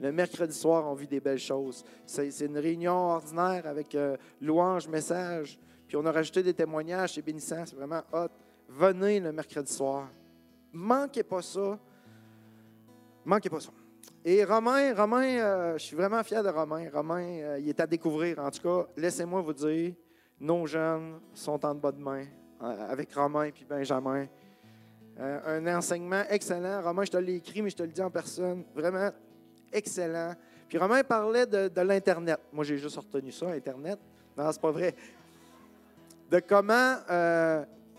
Le 0.00 0.12
mercredi 0.12 0.54
soir, 0.54 0.86
on 0.86 0.94
vit 0.94 1.06
des 1.06 1.20
belles 1.20 1.38
choses. 1.38 1.84
C'est 2.04 2.40
une 2.40 2.58
réunion 2.58 3.10
ordinaire 3.10 3.66
avec 3.66 3.94
euh, 3.94 4.16
louange, 4.40 4.88
message. 4.88 5.58
Puis 5.88 5.96
on 5.96 6.04
a 6.04 6.12
rajouté 6.12 6.42
des 6.42 6.52
témoignages, 6.52 7.14
c'est 7.14 7.22
bénissant, 7.22 7.64
c'est 7.64 7.76
vraiment 7.76 8.02
hot. 8.12 8.28
venez 8.68 9.20
le 9.20 9.32
mercredi 9.32 9.72
soir. 9.72 10.08
Manquez 10.72 11.22
pas 11.22 11.40
ça. 11.40 11.78
Manquez 13.24 13.48
pas 13.48 13.60
ça. 13.60 13.70
Et 14.28 14.42
Romain, 14.42 14.92
Romain, 14.92 15.38
euh, 15.38 15.78
je 15.78 15.84
suis 15.84 15.94
vraiment 15.94 16.20
fier 16.24 16.42
de 16.42 16.48
Romain. 16.48 16.90
Romain, 16.92 17.22
euh, 17.22 17.60
il 17.60 17.68
est 17.68 17.78
à 17.78 17.86
découvrir. 17.86 18.40
En 18.40 18.50
tout 18.50 18.60
cas, 18.60 18.88
laissez-moi 18.96 19.40
vous 19.40 19.52
dire, 19.52 19.94
nos 20.40 20.66
jeunes 20.66 21.20
sont 21.32 21.64
en 21.64 21.76
bas 21.76 21.92
de 21.92 22.00
main 22.00 22.24
euh, 22.60 22.90
avec 22.90 23.14
Romain 23.14 23.44
et 23.44 23.54
Benjamin. 23.68 24.26
un 25.16 25.76
enseignement 25.76 26.24
excellent. 26.28 26.82
Romain, 26.82 27.04
je 27.04 27.12
te 27.12 27.16
l'ai 27.18 27.36
écrit, 27.36 27.62
mais 27.62 27.70
je 27.70 27.76
te 27.76 27.84
le 27.84 27.90
dis 27.90 28.02
en 28.02 28.10
personne. 28.10 28.64
Vraiment 28.74 29.12
excellent. 29.72 30.34
Puis 30.68 30.76
Romain 30.76 31.04
parlait 31.04 31.46
de, 31.46 31.80
l'Internet. 31.82 32.40
Moi, 32.52 32.64
j'ai 32.64 32.78
juste 32.78 32.96
retenu 32.96 33.30
ça, 33.30 33.50
Internet. 33.50 34.00
Non, 34.36 34.50
c'est 34.50 34.60
pas 34.60 34.72
vrai. 34.72 34.92
De 36.28 36.40
comment, 36.40 36.96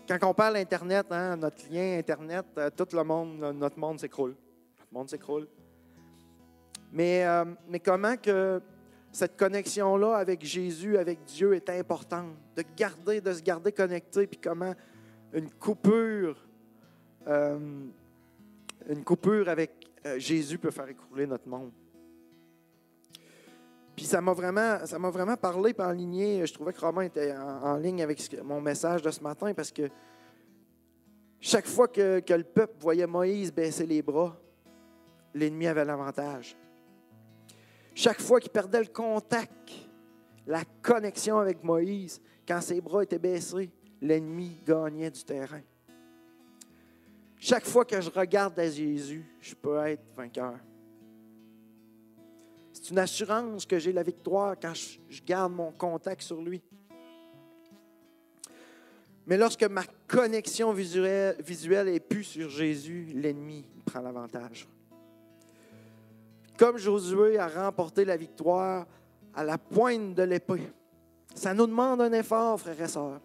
quand 0.06 0.28
on 0.28 0.34
parle 0.34 0.58
Internet, 0.58 1.06
hein, 1.08 1.36
notre 1.38 1.66
lien 1.70 1.96
Internet, 1.96 2.44
tout 2.76 2.88
le 2.94 3.02
monde, 3.02 3.38
notre 3.54 3.78
monde 3.78 3.98
s'écroule. 3.98 4.36
Notre 4.78 4.92
monde 4.92 5.08
s'écroule. 5.08 5.48
Mais, 6.92 7.24
euh, 7.26 7.44
mais 7.68 7.80
comment 7.80 8.16
que 8.16 8.60
cette 9.12 9.36
connexion-là 9.36 10.16
avec 10.16 10.44
Jésus, 10.44 10.96
avec 10.96 11.24
Dieu 11.24 11.54
est 11.54 11.68
importante, 11.70 12.34
de 12.56 12.64
garder, 12.76 13.20
de 13.20 13.32
se 13.32 13.42
garder 13.42 13.72
connecté, 13.72 14.26
puis 14.26 14.38
comment 14.38 14.74
une 15.32 15.50
coupure, 15.50 16.36
euh, 17.26 17.58
une 18.88 19.04
coupure 19.04 19.48
avec 19.48 19.72
euh, 20.06 20.18
Jésus 20.18 20.58
peut 20.58 20.70
faire 20.70 20.88
écrouler 20.88 21.26
notre 21.26 21.48
monde. 21.48 21.70
Puis 23.96 24.06
ça 24.06 24.20
m'a 24.20 24.32
vraiment, 24.32 24.86
ça 24.86 24.98
m'a 24.98 25.10
vraiment 25.10 25.36
parlé 25.36 25.74
par 25.74 25.92
lignée. 25.92 26.46
Je 26.46 26.54
trouvais 26.54 26.72
que 26.72 26.80
Romain 26.80 27.02
était 27.02 27.34
en, 27.36 27.76
ligne 27.76 28.00
avec 28.00 28.20
mon 28.44 28.60
message 28.60 29.02
de 29.02 29.10
ce 29.10 29.20
matin 29.20 29.52
parce 29.54 29.72
que 29.72 29.88
chaque 31.40 31.66
fois 31.66 31.88
que, 31.88 32.20
que 32.20 32.34
le 32.34 32.44
peuple 32.44 32.74
voyait 32.78 33.08
Moïse 33.08 33.52
baisser 33.52 33.86
les 33.86 34.00
bras, 34.00 34.40
l'ennemi 35.34 35.66
avait 35.66 35.84
l'avantage. 35.84 36.56
Chaque 38.00 38.20
fois 38.20 38.38
qu'il 38.38 38.52
perdait 38.52 38.78
le 38.78 38.86
contact, 38.86 39.72
la 40.46 40.62
connexion 40.82 41.40
avec 41.40 41.64
Moïse, 41.64 42.22
quand 42.46 42.60
ses 42.60 42.80
bras 42.80 43.02
étaient 43.02 43.18
baissés, 43.18 43.72
l'ennemi 44.00 44.56
gagnait 44.64 45.10
du 45.10 45.24
terrain. 45.24 45.62
Chaque 47.40 47.64
fois 47.64 47.84
que 47.84 48.00
je 48.00 48.08
regarde 48.08 48.56
à 48.56 48.70
Jésus, 48.70 49.24
je 49.40 49.52
peux 49.56 49.84
être 49.84 50.04
vainqueur. 50.14 50.60
C'est 52.72 52.90
une 52.90 53.00
assurance 53.00 53.66
que 53.66 53.80
j'ai 53.80 53.92
la 53.92 54.04
victoire 54.04 54.54
quand 54.62 54.74
je 54.74 55.20
garde 55.24 55.52
mon 55.54 55.72
contact 55.72 56.22
sur 56.22 56.40
lui. 56.40 56.62
Mais 59.26 59.36
lorsque 59.36 59.64
ma 59.64 59.82
connexion 60.06 60.72
visuelle, 60.72 61.34
est 61.88 62.08
plus 62.08 62.22
sur 62.22 62.48
Jésus, 62.48 63.06
l'ennemi 63.12 63.66
prend 63.84 64.02
l'avantage 64.02 64.68
comme 66.58 66.76
Josué 66.76 67.38
a 67.38 67.48
remporté 67.48 68.04
la 68.04 68.16
victoire 68.16 68.86
à 69.34 69.44
la 69.44 69.56
pointe 69.56 70.14
de 70.14 70.22
l'épée. 70.24 70.72
Ça 71.34 71.54
nous 71.54 71.66
demande 71.66 72.00
un 72.00 72.12
effort, 72.12 72.58
frères 72.60 72.80
et 72.80 72.88
sœurs. 72.88 73.20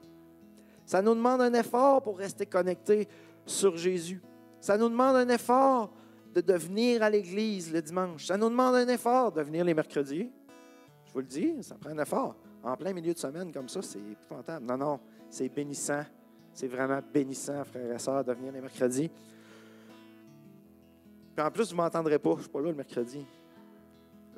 Ça 0.86 1.02
nous 1.02 1.16
demande 1.16 1.42
un 1.42 1.54
effort 1.54 2.02
pour 2.04 2.18
rester 2.18 2.46
connectés 2.46 3.08
sur 3.46 3.76
Jésus. 3.76 4.22
Ça 4.60 4.78
nous 4.78 4.90
demande 4.90 5.16
un 5.16 5.30
effort 5.30 5.92
de, 6.34 6.54
venir 6.54 7.02
à 7.02 7.10
l'Église 7.10 7.72
le 7.72 7.82
dimanche. 7.82 8.26
Ça 8.26 8.38
nous 8.38 8.50
demande 8.50 8.76
un 8.76 8.88
effort 8.88 9.32
de 9.32 9.42
venir 9.42 9.66
les 9.66 9.74
mercredis. 9.74 10.32
Je 11.06 11.14
vous 11.14 11.20
le 11.20 11.26
dis, 11.26 11.64
ça 11.64 11.76
prend 11.76 11.90
un 11.90 12.00
effort. 12.00 12.36
En 12.64 12.76
plein 12.78 12.94
milieu 12.94 13.14
de 13.14 13.20
semaine 13.20 13.52
comme 13.52 13.70
ça, 13.70 13.82
c'est 13.82 14.00
épouvantable. 14.00 14.66
Non, 14.66 14.78
non, 14.78 15.00
c'est 15.30 15.50
bénissant. 15.50 16.04
C'est 16.54 16.68
vraiment 16.68 17.00
bénissant, 17.14 17.64
frères 17.66 17.96
et 17.96 18.00
sœurs, 18.00 18.24
de 18.24 18.34
venir 18.34 18.54
les 18.54 18.62
mercredis. 18.62 19.10
Puis 21.36 21.46
en 21.46 21.52
plus, 21.52 21.70
vous 21.70 21.78
ne 21.78 21.82
m'entendrez 21.82 22.20
pas. 22.20 22.32
Je 22.32 22.36
ne 22.36 22.42
suis 22.42 22.52
pas 22.52 22.62
là 22.62 22.70
le 22.70 22.76
mercredi. 22.76 23.26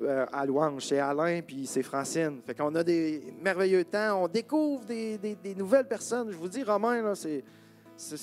Euh, 0.01 0.25
à 0.31 0.45
Louange, 0.45 0.85
c'est 0.85 0.99
Alain 0.99 1.41
puis 1.41 1.65
c'est 1.65 1.83
Francine. 1.83 2.41
Fait 2.45 2.53
qu'on 2.53 2.73
a 2.75 2.83
des 2.83 3.33
merveilleux 3.41 3.85
temps. 3.85 4.23
On 4.23 4.27
découvre 4.27 4.85
des, 4.85 5.37
nouvelles 5.55 5.87
personnes. 5.87 6.31
Je 6.31 6.37
vous 6.37 6.49
dis, 6.49 6.63
Romain, 6.63 7.13
c'est, 7.15 7.43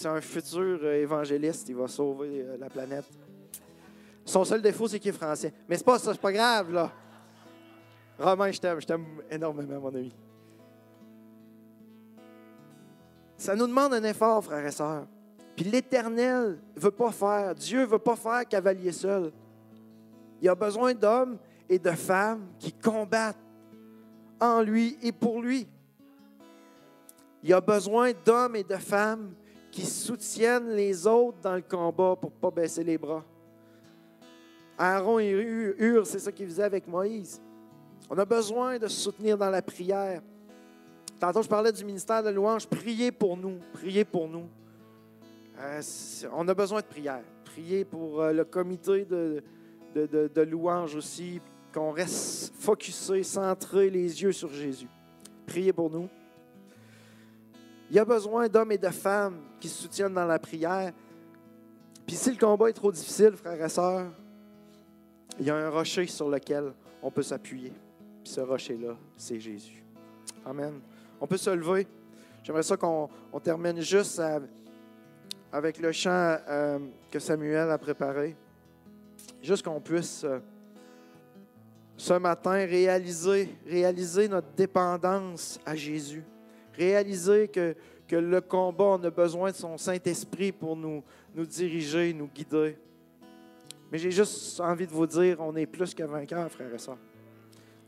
un 0.06 0.20
futur 0.20 0.80
euh, 0.82 1.02
évangéliste. 1.02 1.68
Il 1.68 1.76
va 1.76 1.88
sauver 1.88 2.42
euh, 2.42 2.56
la 2.58 2.68
planète. 2.68 3.06
Son 4.24 4.44
seul 4.44 4.60
défaut, 4.60 4.86
c'est 4.86 5.00
qu'il 5.00 5.08
est 5.10 5.18
français. 5.18 5.52
Mais 5.68 5.76
c'est 5.76 5.84
pas 5.84 5.98
ça, 5.98 6.12
c'est 6.12 6.20
pas 6.20 6.32
grave, 6.32 6.72
là. 6.72 6.92
Romain, 8.18 8.50
je 8.50 8.60
t'aime. 8.60 8.80
Je 8.80 8.86
t'aime 8.86 9.06
énormément, 9.30 9.80
mon 9.80 9.88
ami. 9.88 10.14
Ça 13.36 13.56
nous 13.56 13.66
demande 13.66 13.94
un 13.94 14.04
effort, 14.04 14.44
frères 14.44 14.64
et 14.64 14.70
sœurs. 14.70 15.06
Puis 15.56 15.64
l'Éternel 15.66 16.58
ne 16.76 16.80
veut 16.80 16.90
pas 16.90 17.12
faire, 17.12 17.54
Dieu 17.54 17.84
veut 17.84 17.98
pas 17.98 18.16
faire 18.16 18.46
cavalier 18.48 18.92
seul. 18.92 19.32
Il 20.40 20.48
a 20.48 20.54
besoin 20.54 20.94
d'hommes 20.94 21.38
et 21.68 21.78
de 21.78 21.90
femmes 21.90 22.46
qui 22.58 22.72
combattent 22.72 23.36
en 24.40 24.62
lui 24.62 24.98
et 25.02 25.12
pour 25.12 25.40
lui. 25.40 25.68
Il 27.42 27.52
a 27.52 27.60
besoin 27.60 28.12
d'hommes 28.24 28.56
et 28.56 28.64
de 28.64 28.76
femmes 28.76 29.34
qui 29.70 29.84
soutiennent 29.86 30.70
les 30.70 31.06
autres 31.06 31.38
dans 31.42 31.54
le 31.54 31.62
combat 31.62 32.16
pour 32.20 32.30
ne 32.30 32.36
pas 32.36 32.50
baisser 32.50 32.84
les 32.84 32.98
bras. 32.98 33.24
Aaron 34.78 35.18
et 35.18 35.30
Hur, 35.30 36.06
c'est 36.06 36.18
ça 36.18 36.32
qu'ils 36.32 36.46
faisaient 36.46 36.64
avec 36.64 36.86
Moïse. 36.86 37.40
On 38.10 38.18
a 38.18 38.24
besoin 38.24 38.78
de 38.78 38.88
se 38.88 39.00
soutenir 39.00 39.38
dans 39.38 39.50
la 39.50 39.62
prière. 39.62 40.22
Tantôt, 41.18 41.42
je 41.42 41.48
parlais 41.48 41.72
du 41.72 41.84
ministère 41.84 42.22
de 42.22 42.30
louange. 42.30 42.66
Priez 42.66 43.12
pour 43.12 43.36
nous. 43.36 43.58
Priez 43.72 44.04
pour 44.04 44.28
nous. 44.28 44.48
Euh, 45.58 45.82
on 46.32 46.48
a 46.48 46.54
besoin 46.54 46.80
de 46.80 46.86
prière. 46.86 47.22
Prier 47.44 47.84
pour 47.84 48.20
euh, 48.20 48.32
le 48.32 48.44
comité 48.44 49.04
de, 49.04 49.42
de, 49.94 50.42
louange 50.42 50.94
aussi, 50.94 51.40
qu'on 51.72 51.90
reste 51.90 52.54
focusé, 52.54 53.22
centré, 53.22 53.90
les 53.90 54.22
yeux 54.22 54.32
sur 54.32 54.52
Jésus. 54.52 54.88
Priez 55.46 55.72
pour 55.72 55.90
nous. 55.90 56.08
Il 57.90 57.96
y 57.96 57.98
a 57.98 58.04
besoin 58.04 58.48
d'hommes 58.48 58.72
et 58.72 58.78
de 58.78 58.88
femmes 58.88 59.38
qui 59.60 59.68
se 59.68 59.82
soutiennent 59.82 60.14
dans 60.14 60.24
la 60.24 60.38
prière. 60.38 60.92
Puis 62.06 62.16
si 62.16 62.30
le 62.30 62.38
combat 62.38 62.70
est 62.70 62.74
trop 62.74 62.90
difficile, 62.90 63.32
frères 63.32 63.62
et 63.62 63.68
sœurs, 63.68 64.06
il 65.38 65.46
y 65.46 65.50
a 65.50 65.56
un 65.56 65.68
rocher 65.68 66.06
sur 66.06 66.28
lequel 66.28 66.72
on 67.02 67.10
peut 67.10 67.22
s'appuyer. 67.22 67.72
Puis 68.24 68.32
ce 68.32 68.40
rocher-là, 68.40 68.96
c'est 69.16 69.38
Jésus. 69.38 69.84
Amen. 70.44 70.80
On 71.20 71.26
peut 71.26 71.36
se 71.36 71.50
lever. 71.50 71.86
J'aimerais 72.42 72.62
ça 72.62 72.76
qu'on 72.76 73.08
termine 73.42 73.80
juste 73.80 74.18
à 74.18 74.40
avec 75.52 75.78
le 75.78 75.92
chant 75.92 76.38
euh, 76.48 76.78
que 77.10 77.18
Samuel 77.18 77.70
a 77.70 77.76
préparé. 77.76 78.34
Juste 79.42 79.62
qu'on 79.62 79.80
puisse 79.80 80.24
euh, 80.24 80.38
ce 81.96 82.14
matin 82.14 82.52
réaliser, 82.52 83.54
réaliser 83.66 84.28
notre 84.28 84.48
dépendance 84.56 85.60
à 85.66 85.76
Jésus. 85.76 86.24
Réaliser 86.74 87.48
que, 87.48 87.76
que 88.08 88.16
le 88.16 88.40
combat, 88.40 88.84
on 88.84 89.04
a 89.04 89.10
besoin 89.10 89.50
de 89.50 89.56
son 89.56 89.76
Saint-Esprit 89.76 90.52
pour 90.52 90.74
nous, 90.74 91.04
nous 91.34 91.44
diriger, 91.44 92.14
nous 92.14 92.28
guider. 92.28 92.78
Mais 93.90 93.98
j'ai 93.98 94.10
juste 94.10 94.58
envie 94.58 94.86
de 94.86 94.92
vous 94.92 95.06
dire, 95.06 95.36
on 95.40 95.54
est 95.54 95.66
plus 95.66 95.94
que 95.94 96.02
vainqueurs, 96.02 96.50
frères 96.50 96.72
et 96.74 96.78
sœurs. 96.78 96.96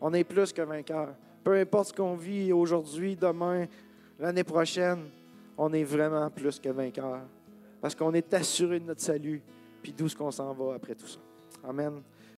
On 0.02 0.12
est 0.12 0.24
plus 0.24 0.52
que 0.52 0.60
vainqueurs. 0.60 1.14
Peu 1.42 1.54
importe 1.54 1.88
ce 1.88 1.92
qu'on 1.94 2.14
vit 2.14 2.52
aujourd'hui, 2.52 3.16
demain, 3.16 3.66
l'année 4.18 4.44
prochaine, 4.44 5.08
on 5.56 5.72
est 5.72 5.84
vraiment 5.84 6.28
plus 6.28 6.60
que 6.60 6.68
vainqueurs 6.68 7.22
parce 7.84 7.94
qu'on 7.94 8.14
est 8.14 8.32
assuré 8.32 8.80
de 8.80 8.86
notre 8.86 9.02
salut, 9.02 9.42
puis 9.82 9.92
d'où 9.92 10.08
ce 10.08 10.16
qu'on 10.16 10.30
s'en 10.30 10.54
va 10.54 10.72
après 10.76 10.94
tout 10.94 11.06
ça. 11.06 11.18
Amen. 11.68 12.00